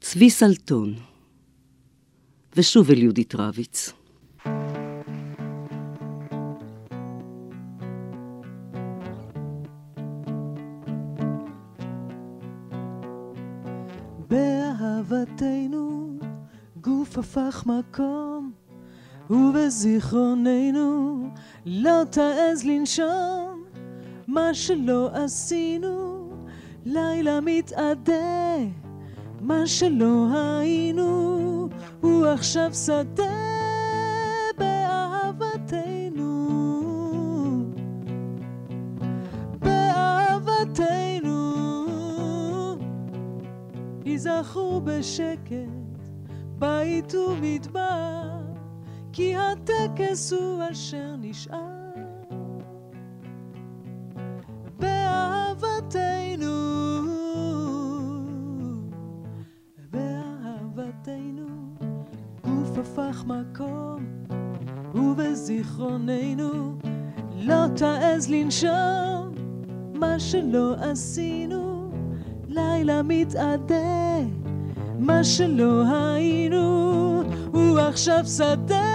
צבי 0.00 0.30
סלטון, 0.30 0.94
ושוב 2.56 2.90
אל 2.90 2.98
יהודית 2.98 3.34
רביץ. 3.34 4.03
הפך 17.36 17.66
מקום 17.66 18.52
ובזיכרוננו 19.30 21.28
לא 21.66 22.02
תעז 22.10 22.64
לנשום. 22.64 23.64
מה 24.26 24.54
שלא 24.54 25.10
עשינו 25.12 26.28
לילה 26.86 27.38
מתאדה. 27.42 28.56
מה 29.40 29.66
שלא 29.66 30.26
היינו 30.32 31.68
הוא 32.00 32.26
עכשיו 32.26 32.74
שדה 32.74 33.24
באהבתנו. 34.58 36.30
באהבתנו. 39.58 41.54
ייזכרו 44.04 44.80
בשקט 44.84 45.83
בית 46.64 47.14
ומדבר, 47.14 48.30
כי 49.12 49.34
הטקס 49.36 50.32
הוא 50.32 50.62
אשר 50.72 51.14
נשאר. 51.18 51.58
באהבתנו, 54.78 56.56
באהבתנו, 59.90 61.46
גוף 62.44 62.78
הפך 62.78 63.24
מקום, 63.26 64.06
ובזיכרוננו 64.94 66.78
לא 67.36 67.66
תעז 67.76 68.30
לנשום, 68.30 69.34
מה 69.94 70.20
שלא 70.20 70.74
עשינו, 70.74 71.90
לילה 72.48 73.02
מתאדה. 73.02 74.03
מה 74.98 75.24
שלא 75.24 75.82
היינו, 75.88 77.22
הוא 77.52 77.78
עכשיו 77.78 78.24
שדה 78.26 78.94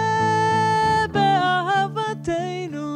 באהבתנו. 1.12 2.90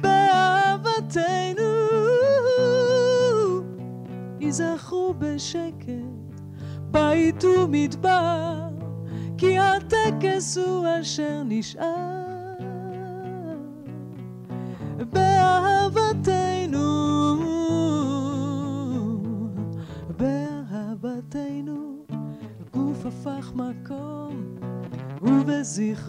באהבתנו 0.00 1.72
ייזכרו 4.40 5.14
בשקט 5.18 6.40
בית 6.90 7.44
ומדבר 7.44 8.68
כי 9.38 9.58
הטקס 9.58 10.58
הוא 10.58 10.86
אשר 11.00 11.42
נשאר 11.44 12.11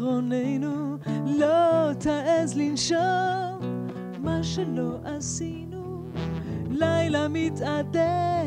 ובזיכרוננו 0.04 0.98
לא 1.26 1.94
תעז 1.94 2.58
לנשום 2.58 3.60
מה 4.20 4.44
שלא 4.44 4.98
עשינו. 5.04 6.06
לילה 6.70 7.28
מתאדה 7.30 8.44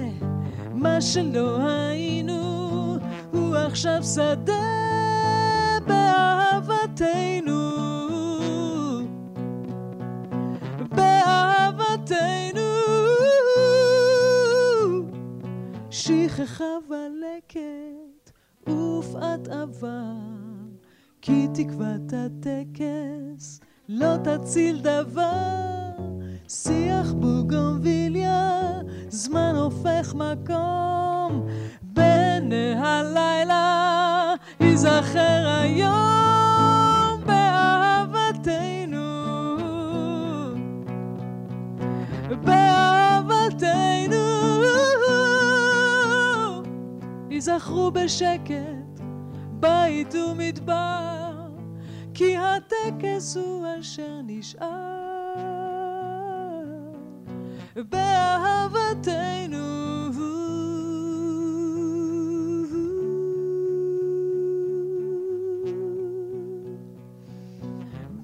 מה 0.75 1.01
שלא 1.01 1.59
היינו 1.69 2.97
הוא 3.33 3.57
עכשיו 3.57 4.03
שדה 4.03 4.53
באהבתנו. 5.87 7.61
באהבתנו. 10.89 12.61
שכחה 15.91 16.65
ולקט 16.89 18.31
ופעת 18.69 19.49
עבר 19.49 20.26
כי 21.27 21.47
תקוות 21.55 22.13
הטקס 22.13 23.61
לא 23.89 24.17
תציל 24.25 24.81
דבר. 24.81 25.91
שיח 26.49 27.13
בוגונביליה 27.13 28.61
זמן 29.09 29.53
הופך 29.57 30.15
מקום. 30.15 31.47
בעיני 31.83 32.75
הלילה 32.79 34.35
ייזכר 34.61 35.59
היום 35.63 37.21
באהבתנו. 37.27 39.07
באהבתנו. 42.45 44.17
ייזכרו 47.31 47.91
בשקט 47.91 48.86
בית 49.67 50.15
ומדבר 50.15 51.49
כי 52.15 52.37
הטקס 52.37 53.37
הוא 53.37 53.67
אשר 53.81 54.21
נשאר 54.25 54.67
באהבתנו. 57.77 59.67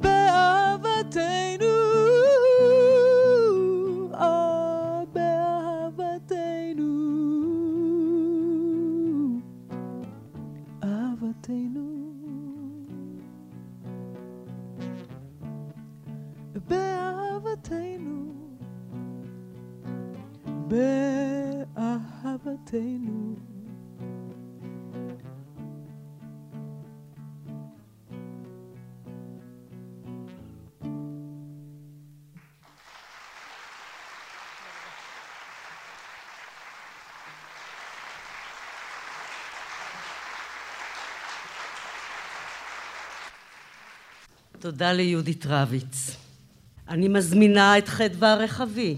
באהבתנו 0.00 1.41
אהבתנו 11.42 12.14
באהבתנו 16.68 18.32
באהבתנו 21.74 23.36
תודה 44.62 44.92
ליהודית 44.92 45.46
רביץ. 45.46 46.16
אני 46.88 47.08
מזמינה 47.08 47.78
את 47.78 47.88
חדווה 47.88 48.34
רחבי. 48.34 48.96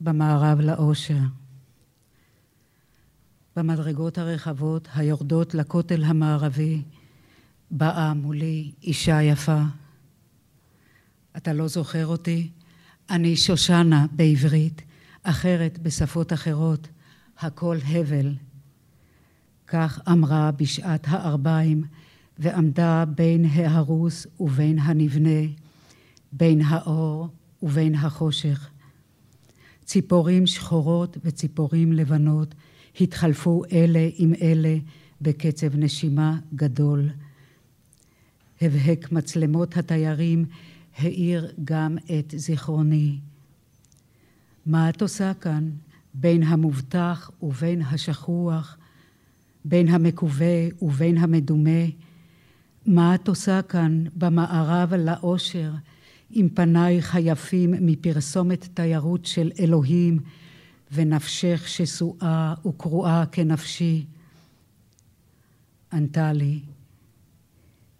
במערב 0.00 0.60
לאושר. 0.60 1.18
במדרגות 3.56 4.18
הרחבות 4.18 4.88
היורדות 4.94 5.54
לכותל 5.54 6.04
המערבי 6.04 6.82
באה 7.70 8.14
מולי 8.14 8.72
אישה 8.82 9.22
יפה. 9.22 9.62
אתה 11.36 11.52
לא 11.52 11.68
זוכר 11.68 12.06
אותי? 12.06 12.50
אני 13.10 13.36
שושנה 13.36 14.06
בעברית, 14.12 14.82
אחרת 15.22 15.78
בשפות 15.78 16.32
אחרות, 16.32 16.88
הכל 17.38 17.76
הבל. 17.86 18.34
כך 19.72 20.00
אמרה 20.08 20.50
בשעת 20.50 21.04
הארבעים, 21.06 21.84
ועמדה 22.38 23.04
בין 23.04 23.44
ההרוס 23.44 24.26
ובין 24.40 24.78
הנבנה, 24.78 25.40
בין 26.32 26.60
האור 26.60 27.28
ובין 27.62 27.94
החושך. 27.94 28.68
ציפורים 29.84 30.46
שחורות 30.46 31.16
וציפורים 31.24 31.92
לבנות 31.92 32.54
התחלפו 33.00 33.62
אלה 33.72 34.08
עם 34.16 34.32
אלה 34.42 34.76
בקצב 35.20 35.76
נשימה 35.76 36.38
גדול. 36.54 37.10
הבהק 38.60 39.12
מצלמות 39.12 39.76
התיירים 39.76 40.44
האיר 40.96 41.52
גם 41.64 41.96
את 42.18 42.34
זיכרוני. 42.36 43.18
מה 44.66 44.88
את 44.88 45.02
עושה 45.02 45.34
כאן 45.34 45.70
בין 46.14 46.42
המובטח 46.42 47.30
ובין 47.42 47.82
השכוח, 47.82 48.76
בין 49.64 49.88
המקווה 49.88 50.68
ובין 50.82 51.18
המדומה? 51.18 51.84
מה 52.86 53.14
את 53.14 53.28
עושה 53.28 53.62
כאן 53.62 54.04
במערב 54.16 54.94
לאושר, 54.94 55.72
עם 56.30 56.48
פנייך 56.48 57.14
היפים 57.14 57.74
מפרסומת 57.80 58.68
תיירות 58.74 59.26
של 59.26 59.50
אלוהים, 59.58 60.18
ונפשך 60.92 61.68
שסועה 61.68 62.54
וקרועה 62.66 63.24
כנפשי? 63.32 64.06
ענתה 65.92 66.32
לי, 66.32 66.60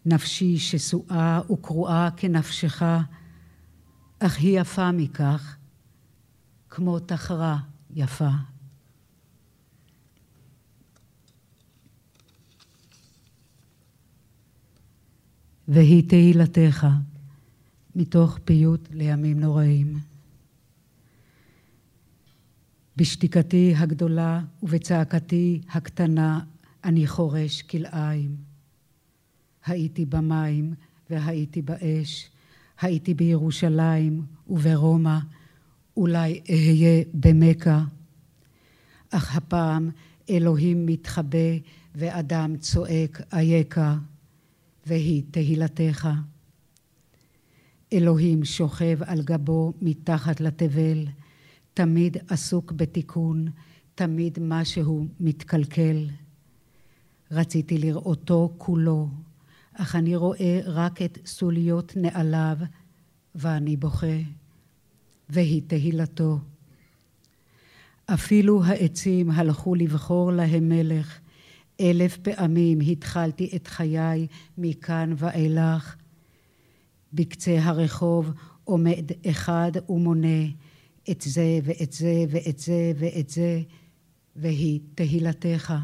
נפשי 0.07 0.59
שסועה 0.59 1.41
וקרועה 1.53 2.09
כנפשך, 2.17 2.83
אך 4.19 4.39
היא 4.39 4.61
יפה 4.61 4.93
מכך, 4.93 5.57
כמו 6.71 6.99
תחרה 6.99 7.59
יפה. 7.95 8.31
והיא 15.69 16.09
תהילתך 16.09 16.87
מתוך 17.97 18.39
פיוט 18.45 18.89
לימים 18.93 19.41
נוראים. 19.41 19.99
בשתיקתי 22.97 23.75
הגדולה 23.77 24.41
ובצעקתי 24.63 25.61
הקטנה 25.71 26.41
אני 26.85 27.07
חורש 27.07 27.63
כלאיים. 27.63 28.37
הייתי 29.67 30.05
במים 30.05 30.75
והייתי 31.11 31.63
באש, 31.63 32.31
הייתי 32.81 33.15
בירושלים 33.15 34.23
וברומא, 34.49 35.19
אולי 35.97 36.41
אהיה 36.51 37.05
במכה. 37.15 37.85
אך 39.11 39.37
הפעם 39.37 39.91
אלוהים 40.31 40.87
מתחבא 40.87 41.59
ואדם 41.95 42.57
צועק 42.57 43.21
אייכה, 43.33 43.97
והיא 44.87 45.23
תהילתך. 45.31 46.09
אלוהים 47.93 48.45
שוכב 48.45 48.99
על 49.03 49.23
גבו 49.23 49.73
מתחת 49.83 50.41
לתבל, 50.41 51.07
תמיד 51.75 52.17
עסוק 52.29 52.73
בתיקון, 52.73 53.49
תמיד 53.95 54.39
משהו 54.41 55.07
מתקלקל. 55.21 56.07
רציתי 57.31 57.79
לראותו 57.79 58.55
כולו, 58.59 59.09
אך 59.75 59.97
אני 59.97 60.17
רואה 60.17 60.61
רק 60.65 61.03
את 61.03 61.19
סוליות 61.27 61.93
נעליו, 61.97 62.57
ואני 63.35 63.77
בוכה, 63.77 64.17
והיא 65.29 65.63
תהילתו. 65.67 66.39
אפילו 68.15 68.65
העצים 68.65 69.31
הלכו 69.31 69.75
לבחור 69.75 70.33
להם 70.33 70.69
מלך. 70.69 71.20
אלף 71.81 72.17
פעמים 72.17 72.79
התחלתי 72.81 73.51
את 73.57 73.67
חיי 73.67 74.27
מכאן 74.59 75.13
ואילך. 75.17 75.97
בקצה 77.13 77.59
הרחוב 77.63 78.31
עומד 78.65 79.05
אחד 79.31 79.73
ומונה 79.89 80.47
את 81.11 81.21
זה 81.21 81.59
ואת 81.65 81.93
זה 81.93 82.25
ואת 82.29 82.59
זה 82.59 82.93
ואת 82.97 83.29
זה, 83.29 83.63
והיא 84.37 84.81
תהילתך. 84.95 85.75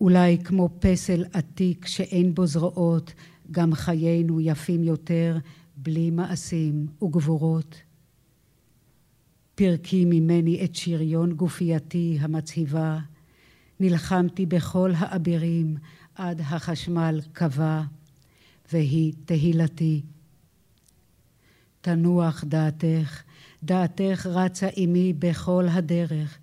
אולי 0.00 0.38
כמו 0.44 0.68
פסל 0.78 1.24
עתיק 1.32 1.86
שאין 1.86 2.34
בו 2.34 2.46
זרועות, 2.46 3.12
גם 3.50 3.74
חיינו 3.74 4.40
יפים 4.40 4.82
יותר 4.82 5.38
בלי 5.76 6.10
מעשים 6.10 6.86
וגבורות. 7.02 7.82
פרקי 9.54 10.04
ממני 10.04 10.64
את 10.64 10.74
שריון 10.74 11.32
גופייתי 11.32 12.18
המצהיבה, 12.20 12.98
נלחמתי 13.80 14.46
בכל 14.46 14.92
האבירים 14.96 15.76
עד 16.14 16.40
החשמל 16.40 17.20
קבע, 17.32 17.82
והיא 18.72 19.12
תהילתי. 19.24 20.02
תנוח 21.80 22.44
דעתך, 22.44 23.22
דעתך 23.62 24.26
רצה 24.30 24.68
עמי 24.76 25.12
בכל 25.12 25.66
הדרך, 25.70 26.38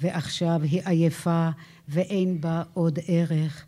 ועכשיו 0.00 0.60
היא 0.62 0.82
עייפה 0.84 1.48
ואין 1.88 2.40
בה 2.40 2.62
עוד 2.74 2.98
ערך. 3.06 3.64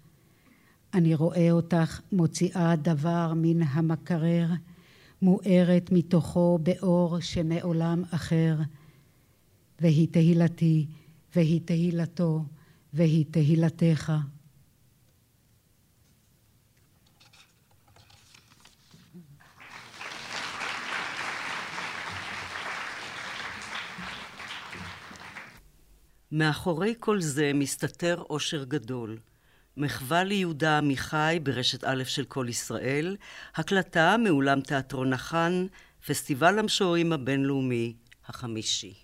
אני 0.94 1.14
רואה 1.14 1.50
אותך 1.50 2.00
מוציאה 2.12 2.76
דבר 2.76 3.32
מן 3.36 3.62
המקרר, 3.62 4.48
מוארת 5.22 5.88
מתוכו 5.92 6.58
באור 6.62 7.20
שמעולם 7.20 8.02
אחר. 8.10 8.56
והיא 9.80 10.08
תהילתי, 10.10 10.86
והיא 11.36 11.60
תהילתו, 11.64 12.44
והיא 12.92 13.24
תהילתך. 13.30 14.12
מאחורי 26.32 26.94
כל 27.00 27.20
זה 27.20 27.50
מסתתר 27.54 28.22
אושר 28.30 28.64
גדול. 28.64 29.18
מחווה 29.76 30.24
ליהודה 30.24 30.78
עמיחי 30.78 31.38
ברשת 31.42 31.84
א' 31.84 32.04
של 32.04 32.24
כל 32.24 32.46
ישראל, 32.48 33.16
הקלטה 33.54 34.16
מאולם 34.16 34.60
תיאטרון 34.60 35.12
החאן, 35.12 35.66
פסטיבל 36.06 36.58
המשוררים 36.58 37.12
הבינלאומי 37.12 37.94
החמישי. 38.26 39.01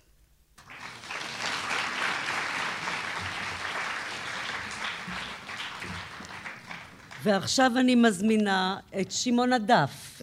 ועכשיו 7.23 7.71
אני 7.79 7.95
מזמינה 7.95 8.77
את 9.01 9.11
שמעון 9.11 9.53
הדף. 9.53 10.21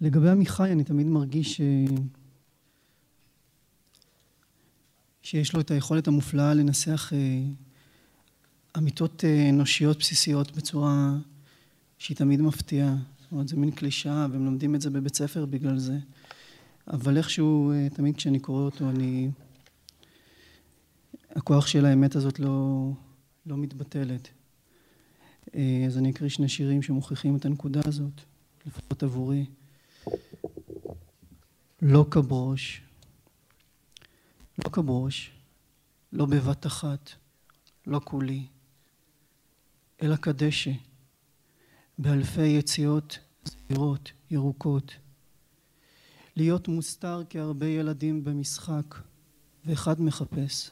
לגבי 0.00 0.30
עמיחי, 0.30 0.72
אני 0.72 0.84
תמיד 0.84 1.06
מרגיש 1.06 1.56
ש... 1.56 1.60
שיש 5.22 5.54
לו 5.54 5.60
את 5.60 5.70
היכולת 5.70 6.08
המופלאה 6.08 6.54
לנסח 6.54 7.12
אה, 7.12 7.18
אמיתות 8.78 9.24
אה, 9.24 9.50
אנושיות 9.50 9.98
בסיסיות 9.98 10.56
בצורה 10.56 11.16
שהיא 11.98 12.16
תמיד 12.16 12.40
מפתיעה. 12.40 12.94
זאת 13.22 13.32
אומרת, 13.32 13.48
זה 13.48 13.56
מין 13.56 13.70
קלישאה, 13.70 14.26
והם 14.30 14.44
לומדים 14.44 14.74
את 14.74 14.80
זה 14.80 14.90
בבית 14.90 15.16
ספר 15.16 15.46
בגלל 15.46 15.78
זה. 15.78 15.98
אבל 16.88 17.16
איכשהו, 17.16 17.72
אה, 17.72 17.88
תמיד 17.94 18.16
כשאני 18.16 18.38
קורא 18.38 18.62
אותו, 18.62 18.90
אני... 18.90 19.30
הכוח 21.36 21.66
של 21.66 21.84
האמת 21.84 22.16
הזאת 22.16 22.38
לא, 22.38 22.88
לא 23.46 23.56
מתבטלת. 23.56 24.28
אז 25.86 25.98
אני 25.98 26.10
אקריא 26.10 26.30
שני 26.30 26.48
שירים 26.48 26.82
שמוכיחים 26.82 27.36
את 27.36 27.44
הנקודה 27.44 27.80
הזאת, 27.84 28.20
לפחות 28.66 29.02
עבורי. 29.02 29.46
לא 31.82 32.06
כברוש, 32.10 32.82
לא 34.64 34.70
כברוש, 34.70 35.30
לא 36.12 36.26
בבת 36.26 36.66
אחת, 36.66 37.10
לא 37.86 38.00
כולי, 38.04 38.46
אלא 40.02 40.16
כדשא, 40.16 40.70
באלפי 41.98 42.46
יציאות 42.46 43.18
זהירות, 43.44 44.12
ירוקות. 44.30 44.96
להיות 46.36 46.68
מוסתר 46.68 47.22
כהרבה 47.30 47.66
ילדים 47.66 48.24
במשחק, 48.24 48.94
ואחד 49.64 50.00
מחפש. 50.00 50.70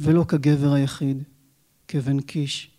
ולא 0.00 0.24
כגבר 0.28 0.72
היחיד, 0.72 1.22
כבן 1.88 2.20
קיש, 2.20 2.70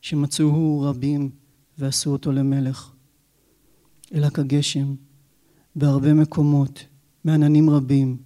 שמצאוהו 0.00 0.80
רבים 0.80 1.30
ועשו 1.78 2.10
אותו 2.10 2.32
למלך, 2.32 2.90
אלא 4.14 4.28
כגשם, 4.28 4.94
בהרבה 5.76 6.14
מקומות, 6.14 6.84
מעננים 7.24 7.70
רבים, 7.70 8.16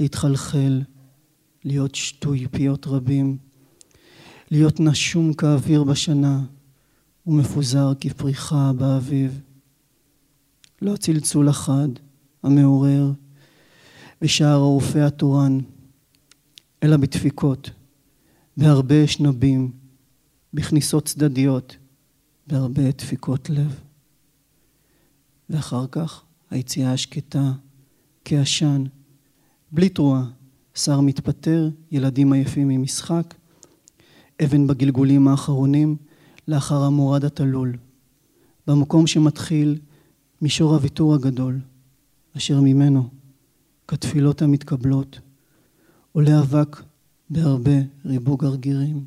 להתחלחל, 0.00 0.82
להיות 1.64 1.94
שטוי 1.94 2.46
פיות 2.50 2.86
רבים, 2.86 3.36
להיות 4.50 4.80
נשום 4.80 5.32
כאוויר 5.32 5.84
בשנה 5.84 6.44
ומפוזר 7.26 7.92
כפריחה 8.00 8.72
באביב. 8.72 9.40
לא 10.82 10.96
צלצול 10.96 11.50
אחד 11.50 11.88
המעורר 12.42 13.12
בשער 14.22 14.60
הרופא 14.60 14.98
התורן, 14.98 15.58
אלא 16.82 16.96
בדפיקות, 16.96 17.70
בהרבה 18.56 19.04
אשנבים, 19.04 19.72
בכניסות 20.54 21.04
צדדיות, 21.04 21.76
בהרבה 22.46 22.90
דפיקות 22.90 23.50
לב. 23.50 23.80
ואחר 25.50 25.86
כך 25.86 26.22
היציאה 26.50 26.92
השקטה, 26.92 27.52
כעשן, 28.24 28.84
בלי 29.72 29.88
תרועה, 29.88 30.24
שר 30.74 31.00
מתפטר, 31.00 31.70
ילדים 31.90 32.32
עייפים 32.32 32.68
ממשחק, 32.68 33.34
אבן 34.44 34.66
בגלגולים 34.66 35.28
האחרונים, 35.28 35.96
לאחר 36.48 36.82
המורד 36.82 37.24
התלול, 37.24 37.76
במקום 38.66 39.06
שמתחיל 39.06 39.78
מישור 40.42 40.74
הוויתור 40.74 41.14
הגדול, 41.14 41.60
אשר 42.36 42.60
ממנו, 42.60 43.08
כתפילות 43.88 44.42
המתקבלות, 44.42 45.20
עולה 46.12 46.40
אבק 46.40 46.76
בהרבה 47.30 47.72
ריבו 48.04 48.36
גרגירים. 48.36 49.06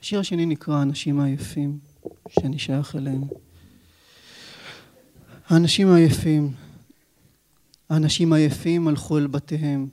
השיר 0.00 0.20
השני 0.20 0.46
נקרא 0.46 0.74
"האנשים 0.74 1.20
העייפים", 1.20 1.78
שאני 2.28 2.58
שייך 2.58 2.96
אליהם. 2.96 3.22
האנשים 5.46 5.88
העייפים, 5.88 6.52
האנשים 7.88 8.32
העייפים 8.32 8.88
הלכו 8.88 9.18
אל 9.18 9.26
בתיהם, 9.26 9.88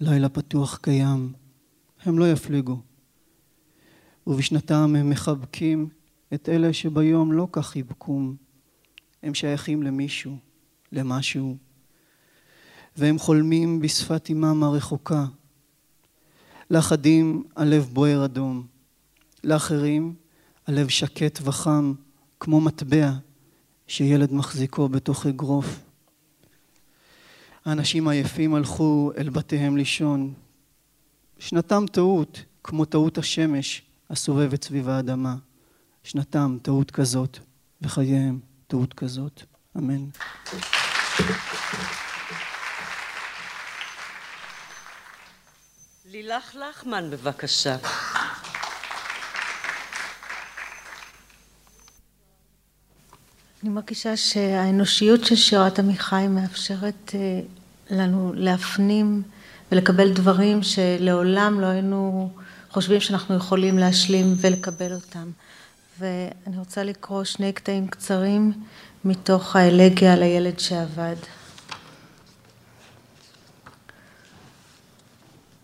לילה 0.00 0.28
פתוח 0.28 0.76
קיים, 0.76 1.32
הם 2.02 2.18
לא 2.18 2.32
יפליגו. 2.32 2.80
ובשנתם 4.26 4.94
הם 4.98 5.10
מחבקים 5.10 5.88
את 6.34 6.48
אלה 6.48 6.72
שביום 6.72 7.32
לא 7.32 7.48
כך 7.52 7.66
חיבקום, 7.66 8.36
הם 9.22 9.34
שייכים 9.34 9.82
למישהו, 9.82 10.36
למשהו, 10.92 11.56
והם 12.96 13.18
חולמים 13.18 13.80
בשפת 13.80 14.30
אמם 14.30 14.62
הרחוקה. 14.62 15.24
לאחדים 16.70 17.44
הלב 17.56 17.88
בוער 17.92 18.24
אדום, 18.24 18.66
לאחרים 19.44 20.14
הלב 20.66 20.88
שקט 20.88 21.38
וחם, 21.42 21.94
כמו 22.40 22.60
מטבע 22.60 23.12
שילד 23.86 24.32
מחזיקו 24.32 24.88
בתוך 24.88 25.26
אגרוף. 25.26 25.80
האנשים 27.64 28.08
עייפים 28.08 28.54
הלכו 28.54 29.12
אל 29.18 29.28
בתיהם 29.28 29.76
לישון. 29.76 30.32
שנתם 31.38 31.84
טעות, 31.92 32.44
כמו 32.64 32.84
טעות 32.84 33.18
השמש 33.18 33.82
הסובבת 34.10 34.64
סביב 34.64 34.88
האדמה. 34.88 35.36
שנתם 36.04 36.56
טעות 36.62 36.90
כזאת, 36.90 37.38
וחייהם 37.82 38.40
טעות 38.66 38.94
כזאת. 38.94 39.42
אמן. 39.76 40.04
לילך 46.12 46.56
לחמן, 46.70 47.10
בבקשה. 47.10 47.76
אני 53.62 53.70
מרגישה 53.70 54.16
שהאנושיות 54.16 55.24
של 55.24 55.36
שירת 55.36 55.78
עמיחי 55.78 56.26
מאפשרת 56.28 57.12
אה, 57.14 57.40
לנו 57.90 58.32
להפנים 58.36 59.22
ולקבל 59.72 60.12
דברים 60.12 60.62
שלעולם 60.62 61.60
לא 61.60 61.66
היינו 61.66 62.30
חושבים 62.70 63.00
שאנחנו 63.00 63.36
יכולים 63.36 63.78
להשלים 63.78 64.34
ולקבל 64.40 64.92
אותם. 64.92 65.30
ואני 65.98 66.58
רוצה 66.58 66.84
לקרוא 66.84 67.24
שני 67.24 67.52
קטעים 67.52 67.88
קצרים 67.88 68.52
מתוך 69.04 69.56
האלגיה 69.56 70.12
על 70.12 70.22
הילד 70.22 70.58
שאבד. 70.58 71.16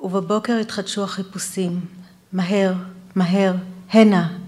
ובבוקר 0.09 0.59
התחדשו 0.61 1.05
החיפושים. 1.05 1.81
מהר, 2.33 2.75
מהר, 3.15 3.55
הנה. 3.91 4.39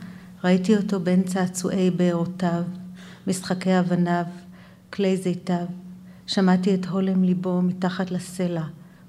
ראיתי 0.45 0.77
אותו 0.77 1.01
בין 1.01 1.23
צעצועי 1.23 1.91
בארותיו, 1.91 2.63
משחקי 3.27 3.79
אבניו, 3.79 4.25
כלי 4.93 5.17
זיתיו. 5.17 5.67
שמעתי 6.27 6.75
את 6.75 6.87
הולם 6.87 7.25
ליבו 7.25 7.63
מתחת 7.63 8.11
לסלע. 8.11 8.63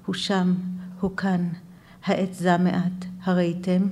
הוא 0.06 0.14
שם, 0.14 0.54
הוא 1.00 1.16
כאן. 1.16 1.48
העץ 2.04 2.38
זע 2.38 2.56
מעט, 2.56 3.04
הראיתם? 3.24 3.88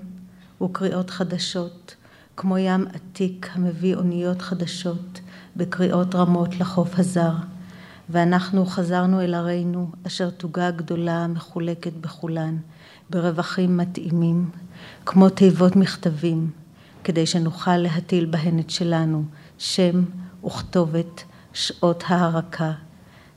וקריאות 0.63 1.11
חדשות, 1.11 1.95
כמו 2.37 2.59
ים 2.59 2.87
עתיק 2.95 3.49
המביא 3.53 3.95
אוניות 3.95 4.43
חדשות, 4.43 5.21
בקריאות 5.57 6.15
רמות 6.15 6.61
לחוף 6.61 6.99
הזר. 6.99 7.33
ואנחנו 8.13 8.67
חזרנו 8.67 9.21
אל 9.21 9.35
ערינו, 9.35 9.91
אשר 10.07 10.31
תוגה 10.31 10.71
גדולה 10.71 11.27
מחולקת 11.27 11.93
בכולן, 11.93 12.57
ברווחים 13.11 13.77
מתאימים, 13.77 14.51
כמו 15.07 15.29
תיבות 15.29 15.77
מכתבים, 15.77 16.51
כדי 17.05 17.27
שנוכל 17.27 17.77
להטיל 17.77 18.27
בהן 18.27 18.59
את 18.59 18.71
שלנו, 18.71 19.25
שם 19.59 20.05
וכתובת, 20.45 21.25
שעות 21.53 22.05
הערקה, 22.07 22.73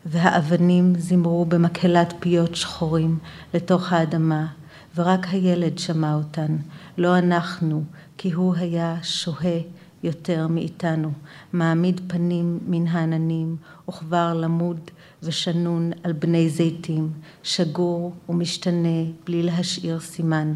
והאבנים 0.05 0.93
זימרו 0.97 1.45
במקהלת 1.45 2.13
פיות 2.19 2.55
שחורים 2.55 3.19
לתוך 3.53 3.93
האדמה, 3.93 4.47
ורק 4.95 5.27
הילד 5.27 5.79
שמע 5.79 6.13
אותן, 6.13 6.57
לא 6.97 7.17
אנחנו, 7.17 7.83
כי 8.17 8.31
הוא 8.31 8.55
היה 8.55 8.97
שוהה 9.03 9.59
יותר 10.03 10.47
מאיתנו, 10.47 11.11
מעמיד 11.53 12.01
פנים 12.07 12.59
מן 12.67 12.87
העננים, 12.87 13.55
וכבר 13.89 14.33
למוד 14.33 14.91
ושנון 15.23 15.91
על 16.03 16.13
בני 16.13 16.49
זיתים, 16.49 17.11
שגור 17.43 18.13
ומשתנה 18.29 19.03
בלי 19.25 19.43
להשאיר 19.43 19.99
סימן, 19.99 20.53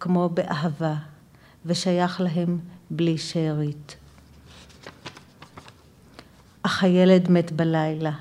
כמו 0.00 0.28
באהבה, 0.28 0.94
ושייך 1.66 2.20
להם 2.20 2.58
בלי 2.90 3.18
שארית. 3.18 3.96
אך 6.62 6.84
הילד 6.84 7.30
מת 7.30 7.52
בלילה, 7.52 8.12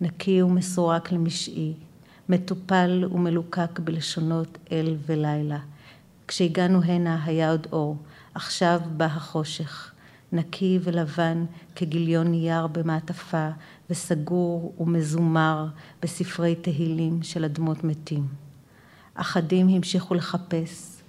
נקי 0.00 0.42
ומסורק 0.42 1.12
למשעי, 1.12 1.74
מטופל 2.28 3.04
ומלוקק 3.12 3.78
בלשונות 3.84 4.58
אל 4.72 4.96
ולילה. 5.06 5.58
כשהגענו 6.28 6.82
הנה 6.82 7.24
היה 7.24 7.50
עוד 7.50 7.66
אור, 7.72 7.96
עכשיו 8.34 8.80
בא 8.96 9.04
החושך. 9.04 9.92
נקי 10.36 10.78
ולבן 10.82 11.44
כגיליון 11.76 12.26
נייר 12.26 12.66
במעטפה 12.66 13.48
וסגור 13.90 14.74
ומזומר 14.78 15.66
בספרי 16.02 16.54
תהילים 16.54 17.22
של 17.22 17.44
אדמות 17.44 17.84
מתים. 17.84 18.26
אחדים 19.14 19.68
המשיכו 19.68 20.14
לחפש, 20.14 21.02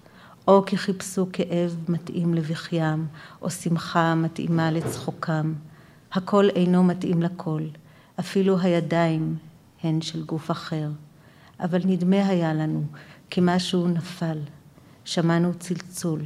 או 0.48 0.64
כי 0.66 0.78
חיפשו 0.78 1.28
כאב 1.34 1.76
מתאים 1.90 2.34
לבכיים, 2.34 3.08
או 3.42 3.50
שמחה 3.50 4.16
מתאימה 4.16 4.72
לצחוקם. 4.72 5.54
הכל 6.12 6.50
אינו 6.50 6.84
מתאים 6.84 7.22
לכל, 7.22 7.62
אפילו 8.20 8.60
הידיים 8.60 9.38
הן 9.84 10.02
של 10.02 10.24
גוף 10.24 10.52
אחר. 10.52 10.90
אבל 11.60 11.82
נדמה 11.86 12.28
היה 12.28 12.54
לנו 12.54 12.84
כי 13.30 13.42
משהו 13.44 13.88
נפל. 13.88 14.38
שמענו 15.08 15.54
צלצול, 15.54 16.22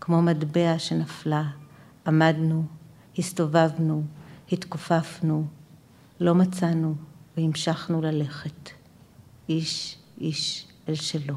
כמו 0.00 0.22
מטבע 0.22 0.78
שנפלה. 0.78 1.44
עמדנו, 2.06 2.66
הסתובבנו, 3.18 4.04
התכופפנו, 4.52 5.46
לא 6.20 6.34
מצאנו 6.34 6.94
והמשכנו 7.36 8.02
ללכת. 8.02 8.70
איש 9.48 9.98
איש 10.20 10.66
אל 10.88 10.94
שלו. 10.94 11.36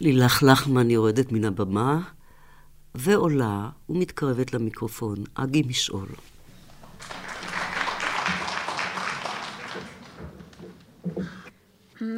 לילך 0.00 0.42
לחמן 0.42 0.90
יורדת 0.90 1.32
מן 1.32 1.44
הבמה 1.44 2.00
ועולה 2.94 3.70
ומתקרבת 3.88 4.54
למיקרופון. 4.54 5.18
אגי 5.34 5.62
משעול. 5.62 6.08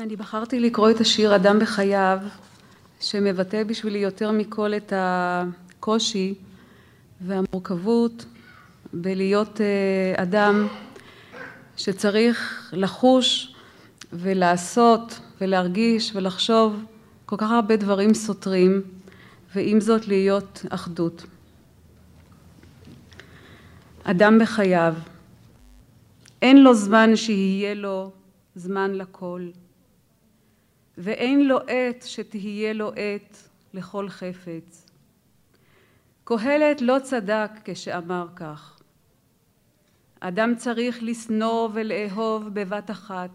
אני 0.05 0.17
בחרתי 0.17 0.61
לקרוא 0.61 0.91
את 0.91 1.01
השיר 1.01 1.37
אדם 1.37 1.59
בחייו, 1.59 2.19
שמבטא 3.01 3.65
בשבילי 3.65 3.99
יותר 3.99 4.31
מכל 4.31 4.75
את 4.75 4.93
הקושי 4.97 6.35
והמורכבות 7.21 8.25
בלהיות 8.93 9.61
אה, 9.61 10.23
אדם 10.23 10.67
שצריך 11.77 12.71
לחוש 12.73 13.55
ולעשות 14.13 15.21
ולהרגיש 15.41 16.13
ולחשוב 16.15 16.85
כל 17.27 17.37
כך 17.37 17.51
הרבה 17.51 17.77
דברים 17.77 18.15
סותרים, 18.15 18.83
ועם 19.55 19.81
זאת 19.81 20.09
להיות 20.09 20.65
אחדות. 20.69 21.25
אדם 24.03 24.39
בחייו, 24.39 24.95
אין 26.43 26.63
לו 26.63 26.75
זמן 26.75 27.17
שיהיה 27.17 27.75
לו 27.75 28.11
זמן 28.55 28.95
לכל. 28.95 29.49
ואין 30.99 31.49
לו 31.49 31.59
עת 31.59 32.03
שתהיה 32.07 32.73
לו 32.73 32.93
עת 32.97 33.49
לכל 33.75 34.09
חפץ. 34.09 34.87
קהלת 36.25 36.81
לא 36.81 36.97
צדק 37.03 37.51
כשאמר 37.65 38.27
כך. 38.37 38.79
אדם 40.21 40.55
צריך 40.57 40.99
לשנוא 41.03 41.69
ולאהוב 41.73 42.49
בבת 42.53 42.91
אחת, 42.91 43.31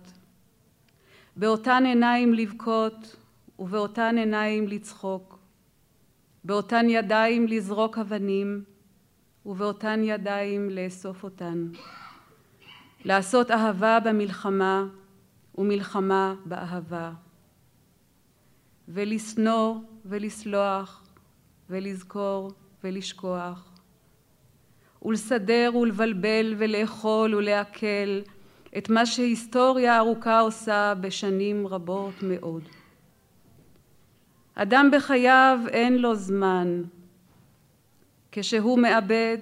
באותן 1.36 1.84
עיניים 1.86 2.34
לבכות 2.34 3.16
ובאותן 3.60 4.18
עיניים 4.18 4.68
לצחוק, 4.68 5.40
באותן 6.44 6.90
ידיים 6.90 7.48
לזרוק 7.48 7.98
אבנים 7.98 8.64
ובאותן 9.46 10.02
ידיים 10.04 10.70
לאסוף 10.70 11.24
אותן, 11.24 11.68
לעשות 13.06 13.52
אהבה 13.52 14.00
במלחמה 14.00 14.86
ומלחמה 15.58 16.36
באהבה. 16.46 17.12
ולשנוא 18.90 19.76
ולסלוח 20.06 21.04
ולזכור 21.70 22.52
ולשכוח 22.84 23.80
ולסדר 25.02 25.72
ולבלבל 25.82 26.56
ולאכול 26.58 27.36
ולעכל 27.36 28.20
את 28.78 28.90
מה 28.90 29.06
שהיסטוריה 29.06 29.98
ארוכה 29.98 30.40
עושה 30.40 30.94
בשנים 31.02 31.68
רבות 31.68 32.14
מאוד. 32.22 32.64
אדם 34.56 34.92
בחייו 34.94 35.60
אין 35.68 35.98
לו 35.98 36.16
זמן. 36.16 36.84
כשהוא 38.32 38.80
מאבד 38.80 39.38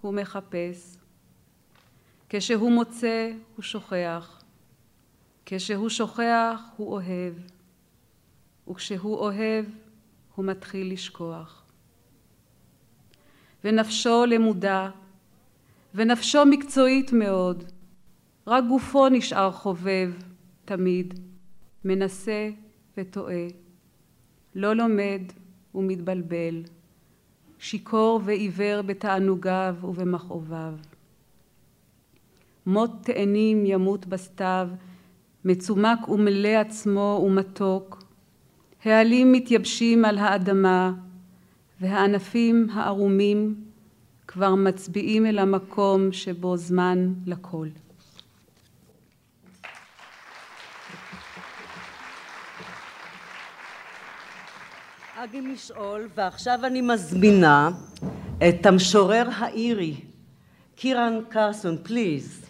הוא 0.00 0.14
מחפש. 0.14 0.96
כשהוא 2.28 2.72
מוצא 2.72 3.30
הוא 3.56 3.62
שוכח. 3.62 4.42
כשהוא 5.46 5.88
שוכח 5.88 6.60
הוא 6.76 6.92
אוהב. 6.92 7.55
וכשהוא 8.68 9.16
אוהב 9.16 9.64
הוא 10.34 10.44
מתחיל 10.44 10.92
לשכוח. 10.92 11.62
ונפשו 13.64 14.24
למודה, 14.26 14.90
ונפשו 15.94 16.46
מקצועית 16.46 17.12
מאוד, 17.12 17.64
רק 18.46 18.64
גופו 18.68 19.08
נשאר 19.08 19.52
חובב 19.52 20.12
תמיד, 20.64 21.20
מנסה 21.84 22.50
וטועה, 22.96 23.46
לא 24.54 24.72
לומד 24.72 25.22
ומתבלבל, 25.74 26.62
שיכור 27.58 28.20
ועיוור 28.24 28.82
בתענוגיו 28.82 29.76
ובמכאוביו. 29.82 30.74
מות 32.66 32.90
תאנים 33.02 33.66
ימות 33.66 34.06
בסתיו, 34.06 34.68
מצומק 35.44 36.08
ומלא 36.08 36.48
עצמו 36.48 37.22
ומתוק, 37.26 38.05
העלים 38.86 39.32
מתייבשים 39.32 40.04
על 40.04 40.18
האדמה 40.18 40.92
והענפים 41.80 42.68
הערומים 42.72 43.54
כבר 44.26 44.54
מצביעים 44.54 45.26
אל 45.26 45.38
המקום 45.38 46.12
שבו 46.12 46.56
זמן 46.56 47.12
לכל. 47.26 47.68
אגי 55.16 55.40
משאול, 55.40 56.08
ועכשיו 56.14 56.58
אני 56.64 56.80
מזמינה 56.80 57.70
את 58.48 58.66
המשורר 58.66 59.28
האירי, 59.36 59.94
קירן 60.76 61.18
קרסון, 61.28 61.76
פליז. 61.82 62.46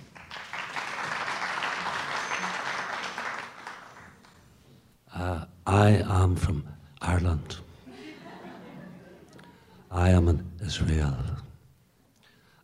I 5.67 6.03
am 6.09 6.37
from 6.37 6.65
Ireland. 7.03 7.57
I 9.91 10.11
am 10.11 10.29
in 10.29 10.49
Israel. 10.65 11.17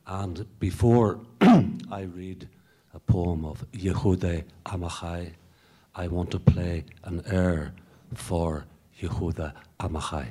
And 0.06 0.46
before 0.60 1.18
I 1.40 2.02
read 2.02 2.48
a 2.94 3.00
poem 3.00 3.44
of 3.44 3.68
Yehuda 3.72 4.44
Amachai, 4.66 5.32
I 5.96 6.06
want 6.06 6.30
to 6.30 6.38
play 6.38 6.84
an 7.02 7.24
air 7.26 7.72
for 8.14 8.66
Yehuda 9.00 9.52
Amachai. 9.80 10.28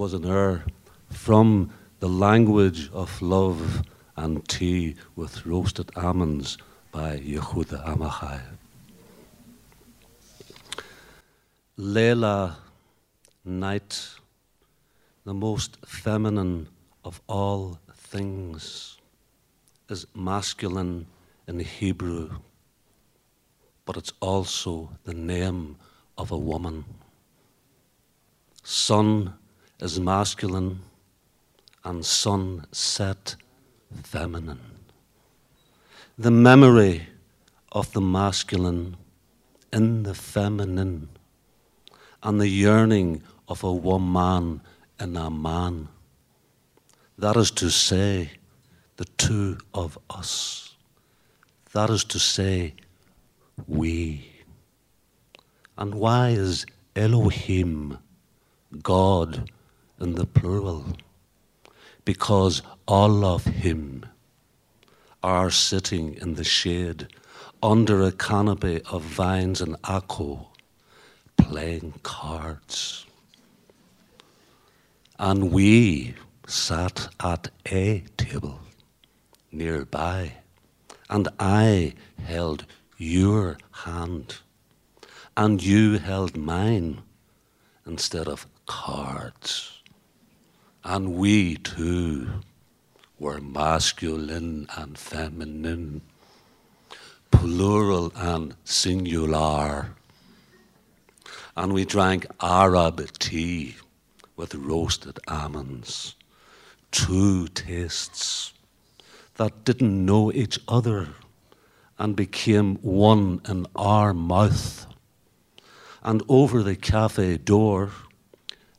Was 0.00 0.14
an 0.14 0.24
air 0.24 0.64
from 1.10 1.70
the 1.98 2.08
language 2.08 2.90
of 2.94 3.20
love 3.20 3.82
and 4.16 4.48
tea 4.48 4.96
with 5.14 5.44
roasted 5.44 5.90
almonds 5.94 6.56
by 6.90 7.18
Yehuda 7.18 7.84
Amachai. 7.86 8.40
Leila, 11.76 12.56
night, 13.44 14.08
the 15.26 15.34
most 15.34 15.76
feminine 15.84 16.66
of 17.04 17.20
all 17.28 17.78
things, 17.94 18.96
is 19.90 20.06
masculine 20.14 21.06
in 21.46 21.58
Hebrew, 21.58 22.30
but 23.84 23.98
it's 23.98 24.14
also 24.20 24.96
the 25.04 25.12
name 25.12 25.76
of 26.16 26.30
a 26.30 26.38
woman. 26.38 26.86
Sun 28.62 29.34
is 29.80 29.98
masculine 29.98 30.80
and 31.84 32.04
sunset 32.04 33.36
feminine. 34.02 34.60
The 36.18 36.30
memory 36.30 37.08
of 37.72 37.92
the 37.92 38.00
masculine 38.00 38.96
in 39.72 40.02
the 40.02 40.14
feminine 40.14 41.08
and 42.22 42.40
the 42.40 42.48
yearning 42.48 43.22
of 43.48 43.64
a 43.64 43.72
woman 43.72 44.60
in 44.98 45.16
a 45.16 45.30
man. 45.30 45.88
That 47.18 47.36
is 47.36 47.50
to 47.52 47.70
say, 47.70 48.32
the 48.96 49.06
two 49.16 49.58
of 49.72 49.98
us. 50.10 50.74
That 51.72 51.88
is 51.88 52.04
to 52.04 52.18
say, 52.18 52.74
we. 53.66 54.30
And 55.78 55.94
why 55.94 56.30
is 56.30 56.66
Elohim, 56.94 57.98
God, 58.82 59.50
in 60.00 60.14
the 60.14 60.26
plural? 60.26 60.84
Because 62.04 62.62
all 62.86 63.24
of 63.24 63.44
Him 63.44 64.06
are 65.22 65.50
sitting 65.50 66.14
in 66.14 66.34
the 66.34 66.44
shade 66.44 67.08
under 67.62 68.02
a 68.02 68.12
canopy 68.12 68.80
of 68.90 69.02
vines 69.02 69.60
and 69.60 69.80
Akko, 69.82 70.46
playing 71.36 71.94
cards. 72.02 73.06
And 75.18 75.52
we 75.52 76.14
sat 76.46 77.08
at 77.22 77.50
a 77.70 78.02
table 78.16 78.60
nearby, 79.52 80.32
and 81.10 81.28
I 81.38 81.94
held 82.24 82.64
your 82.96 83.58
hand, 83.84 84.38
and 85.36 85.62
you 85.62 85.98
held 85.98 86.36
mine 86.36 87.02
instead 87.86 88.26
of 88.28 88.46
cards. 88.66 89.79
And 90.84 91.14
we 91.14 91.56
too 91.56 92.42
were 93.18 93.40
masculine 93.40 94.66
and 94.76 94.96
feminine, 94.96 96.00
plural 97.30 98.12
and 98.16 98.56
singular. 98.64 99.94
and 101.56 101.72
we 101.72 101.84
drank 101.84 102.26
Arab 102.40 103.06
tea 103.18 103.76
with 104.36 104.54
roasted 104.54 105.18
almonds. 105.28 106.14
Two 106.90 107.48
tastes 107.48 108.52
that 109.34 109.64
didn't 109.64 110.04
know 110.06 110.32
each 110.32 110.58
other 110.68 111.08
and 111.98 112.16
became 112.16 112.76
one 112.76 113.40
in 113.48 113.66
our 113.76 114.14
mouth. 114.14 114.86
And 116.02 116.22
over 116.28 116.62
the 116.62 116.76
cafe 116.76 117.36
door, 117.36 117.90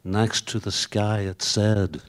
next 0.04 0.48
to 0.48 0.58
the 0.58 0.70
sky, 0.70 1.20
it 1.20 1.42
said, 1.42 2.02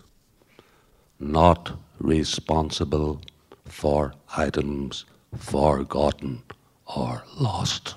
Not 1.20 1.74
responsible 1.99 3.22
for 3.66 4.14
items 4.38 5.05
forgotten 5.36 6.43
or 6.86 7.24
lost. 7.39 7.95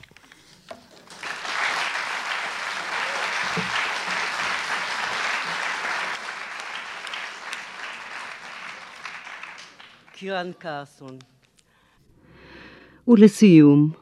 קירן 10.21 10.53
קרסון. 10.59 11.19
ולסיום, 13.09 13.93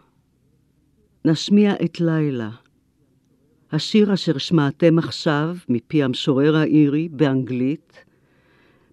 נשמיע 1.24 1.72
את 1.84 2.00
לילה, 2.00 2.50
השיר 3.73 4.13
אשר 4.13 4.37
שמעתם 4.37 4.99
עכשיו 4.99 5.55
מפי 5.69 6.03
המשורר 6.03 6.55
האירי 6.55 7.09
באנגלית, 7.09 8.05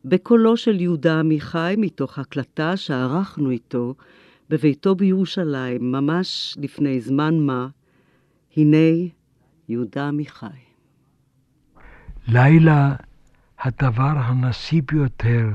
בקולו 0.04 0.56
של 0.56 0.80
יהודה 0.80 1.20
עמיחי 1.20 1.74
מתוך 1.78 2.18
הקלטה 2.18 2.76
שערכנו 2.76 3.50
איתו 3.50 3.94
בביתו 4.50 4.94
בירושלים, 4.94 5.92
ממש 5.92 6.54
לפני 6.60 7.00
זמן 7.00 7.38
מה, 7.38 7.68
הנה 8.56 9.10
יהודה 9.68 10.08
עמיחי. 10.08 10.46
לילה, 12.28 12.94
הדבר 13.58 14.12
הנשיא 14.16 14.82
ביותר 14.92 15.48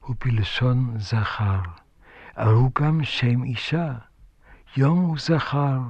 הוא 0.00 0.16
בלשון 0.24 0.94
זכר, 0.98 1.60
אבל 2.36 2.52
הוא 2.52 2.70
גם 2.80 3.04
שם 3.04 3.44
אישה. 3.44 3.94
יום 4.76 4.98
הוא 4.98 5.16
זכר, 5.18 5.80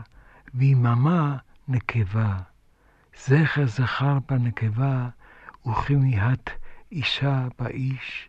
ויממה 0.55 1.37
נקבה. 1.68 2.37
זכר 3.25 3.67
זכר 3.67 4.19
בנקבה, 4.29 5.09
וכמיהת 5.67 6.51
אישה 6.93 7.49
באיש, 7.59 8.29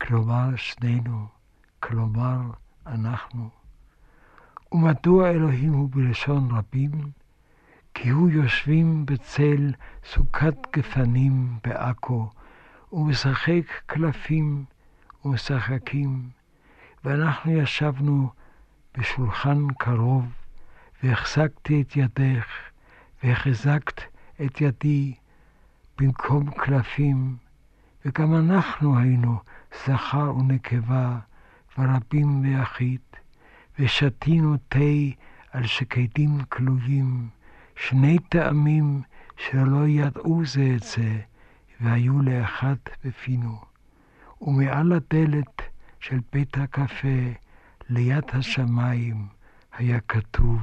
כלומר 0.00 0.56
שנינו, 0.56 1.26
כלומר 1.80 2.40
אנחנו. 2.86 3.48
ומדוע 4.72 5.30
אלוהים 5.30 5.72
הוא 5.72 5.88
בלשון 5.92 6.48
רבים? 6.50 6.90
כי 7.94 8.08
הוא 8.08 8.30
יושבים 8.30 9.06
בצל 9.06 9.72
סוכת 10.04 10.54
גפנים 10.76 11.58
בעכו, 11.64 12.30
ומשחק 12.92 13.62
קלפים 13.86 14.64
ומשחקים, 15.24 16.28
ואנחנו 17.04 17.52
ישבנו 17.52 18.30
בשולחן 18.98 19.66
קרוב, 19.78 20.26
והחזקתי 21.02 21.82
את 21.82 21.96
ידך, 21.96 22.46
והחזקת 23.24 24.17
את 24.44 24.60
ידי 24.60 25.14
במקום 25.98 26.50
קלפים, 26.50 27.36
וגם 28.04 28.34
אנחנו 28.34 28.98
היינו 28.98 29.38
זכר 29.86 30.36
ונקבה, 30.36 31.18
ורבים 31.78 32.40
ויחיד, 32.42 33.00
ושתינו 33.78 34.56
תה 34.68 34.78
על 35.52 35.66
שקדים 35.66 36.44
כלואים, 36.48 37.28
שני 37.76 38.18
טעמים 38.28 39.02
שלא 39.36 39.88
ידעו 39.88 40.42
זה 40.46 40.72
את 40.76 40.82
זה, 40.82 41.20
והיו 41.80 42.22
לאחד 42.22 42.76
בפינו. 43.04 43.58
ומעל 44.40 44.92
הדלת 44.92 45.62
של 46.00 46.20
בית 46.32 46.58
הקפה, 46.58 47.32
ליד 47.88 48.24
השמיים, 48.32 49.26
היה 49.72 50.00
כתוב, 50.00 50.60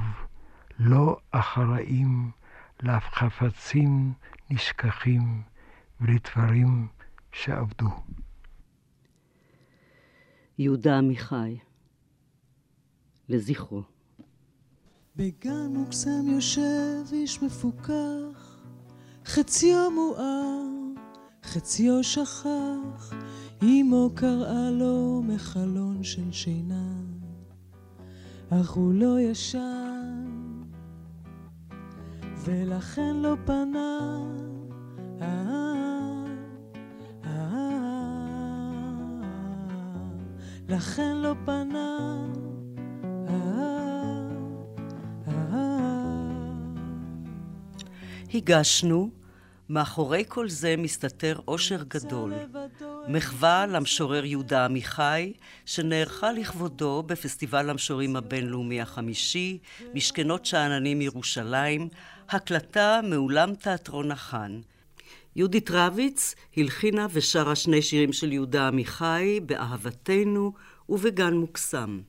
לא 0.78 1.18
אחראים 1.30 2.30
לחפצים 2.82 4.12
נשכחים 4.50 5.42
ולדברים 6.00 6.88
שעבדו. 7.32 7.88
יהודה 10.58 10.98
עמיחי, 10.98 11.58
לזכרו. 13.28 13.82
בגן 15.16 15.66
מוקסם 15.70 16.26
יושב 16.26 17.02
איש 17.12 17.42
מפוכח, 17.42 18.62
חציו 19.24 19.90
מואר, 19.90 20.62
חציו 21.42 22.04
שכח, 22.04 23.12
אמו 23.62 24.10
קראה 24.14 24.70
לו 24.70 25.22
מחלון 25.22 26.02
של 26.04 26.32
שינה, 26.32 27.00
אך 28.50 28.70
הוא 28.70 28.94
לא 28.94 29.20
ישן, 29.20 29.95
ולכן 32.46 33.16
לא 33.16 33.34
פנה. 33.44 33.98
לכן 40.68 41.16
לא 41.16 41.34
פנה. 41.44 42.26
הגשנו, 48.34 49.10
מאחורי 49.68 50.24
כל 50.28 50.48
זה 50.48 50.74
מסתתר 50.78 51.38
אושר 51.48 51.82
גדול, 51.82 52.32
מחווה 53.08 53.66
למשורר 53.66 54.24
יהודה 54.24 54.64
עמיחי, 54.64 55.32
שנערכה 55.66 56.32
לכבודו 56.32 57.02
בפסטיבל 57.02 57.70
המשוררים 57.70 58.16
הבינלאומי 58.16 58.80
החמישי, 58.80 59.58
משכנות 59.94 60.46
שאננים 60.46 61.02
ירושלים, 61.02 61.88
הקלטה 62.28 63.00
מאולם 63.04 63.54
תיאטרון 63.54 64.10
החאן. 64.10 64.60
יהודית 65.36 65.70
רביץ 65.70 66.34
הלחינה 66.56 67.06
ושרה 67.12 67.54
שני 67.54 67.82
שירים 67.82 68.12
של 68.12 68.32
יהודה 68.32 68.68
עמיחי, 68.68 69.40
באהבתנו 69.46 70.52
ובגן 70.88 71.34
מוקסם. 71.34 72.00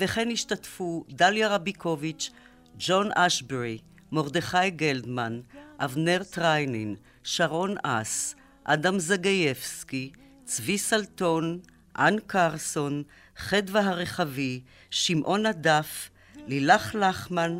וכן 0.00 0.28
השתתפו 0.32 1.04
דליה 1.08 1.48
רביקוביץ', 1.48 2.30
ג'ון 2.78 3.08
אשברי, 3.14 3.78
מרדכי 4.12 4.70
גלדמן, 4.70 5.40
אבנר 5.78 6.22
טריינין, 6.30 6.96
שרון 7.24 7.74
אס, 7.82 8.34
אדם 8.64 8.98
זגייבסקי, 8.98 10.10
צבי 10.44 10.78
עצמון, 10.78 11.58
אן 11.98 12.16
קרסון, 12.26 13.02
חדווה 13.36 13.80
הרחבי, 13.80 14.60
שמעון 14.90 15.46
הדף, 15.46 16.10
לילך 16.46 16.94
לחמן, 16.94 17.58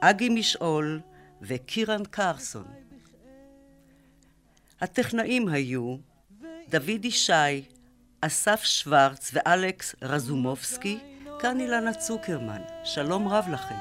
אגי 0.00 0.28
משעול 0.28 1.00
וקירן 1.42 2.04
קרסון. 2.04 2.64
הטכנאים 4.80 5.48
היו 5.48 5.96
דוד 6.68 7.04
ישי, 7.04 7.32
אסף 8.20 8.62
שוורץ 8.64 9.30
ואלכס 9.34 9.94
רזומובסקי, 10.02 10.98
כאן 11.38 11.60
אילנה 11.60 11.94
צוקרמן. 11.94 12.62
שלום 12.84 13.28
רב 13.28 13.44
לכם. 13.52 13.74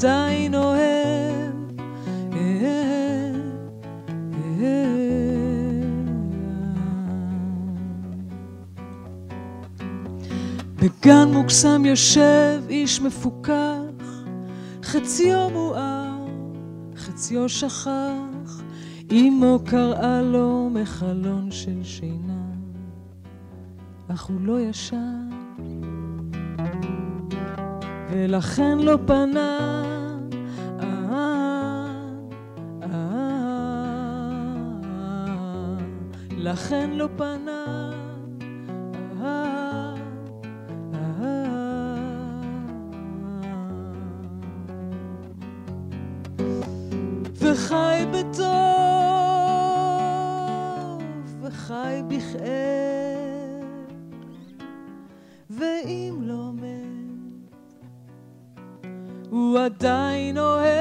עדיין 0.00 0.54
אוהב 0.54 1.54
בגן 10.76 11.28
מוקסם 11.32 11.84
יושב 11.84 12.62
איש 12.68 13.00
מפוכח, 13.00 14.24
חציו 14.82 15.50
מואר, 15.52 16.26
חציו 16.96 17.48
שכח, 17.48 18.62
אמו 19.12 19.58
קראה 19.64 20.22
לו 20.22 20.70
מחלון 20.72 21.50
של 21.50 21.82
שינה, 21.82 22.44
אך 24.08 24.22
הוא 24.22 24.40
לא 24.40 24.60
ישן, 24.60 25.30
ולכן 28.10 28.78
לא 28.78 28.98
פנה. 29.06 29.89
לכן 36.50 36.90
לא 36.90 37.08
פנה. 37.16 37.90
אה, 39.20 39.94
אה, 40.94 41.00
אה. 41.20 42.44
וחי 47.40 48.04
בטוב, 48.12 48.48
וחי 51.42 52.02
בכאב, 52.08 53.64
ואם 55.50 56.18
לא 56.20 56.52
מת, 56.52 57.54
הוא 59.30 59.58
עדיין 59.58 60.38
אוהב. 60.38 60.79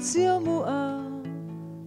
חציו 0.00 0.40
מואר, 0.44 1.08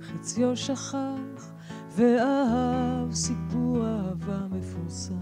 חציו 0.01 0.57
שכח, 0.57 1.51
ואהב 1.95 3.14
סיפור 3.14 3.86
אהבה 3.86 4.47
מפורסם. 4.51 5.14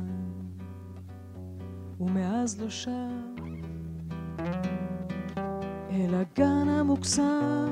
ומאז 2.00 2.62
לא 2.62 2.70
שב 2.70 2.92
אל 5.92 6.16
הגן 6.16 6.70
המוקסם. 6.70 7.70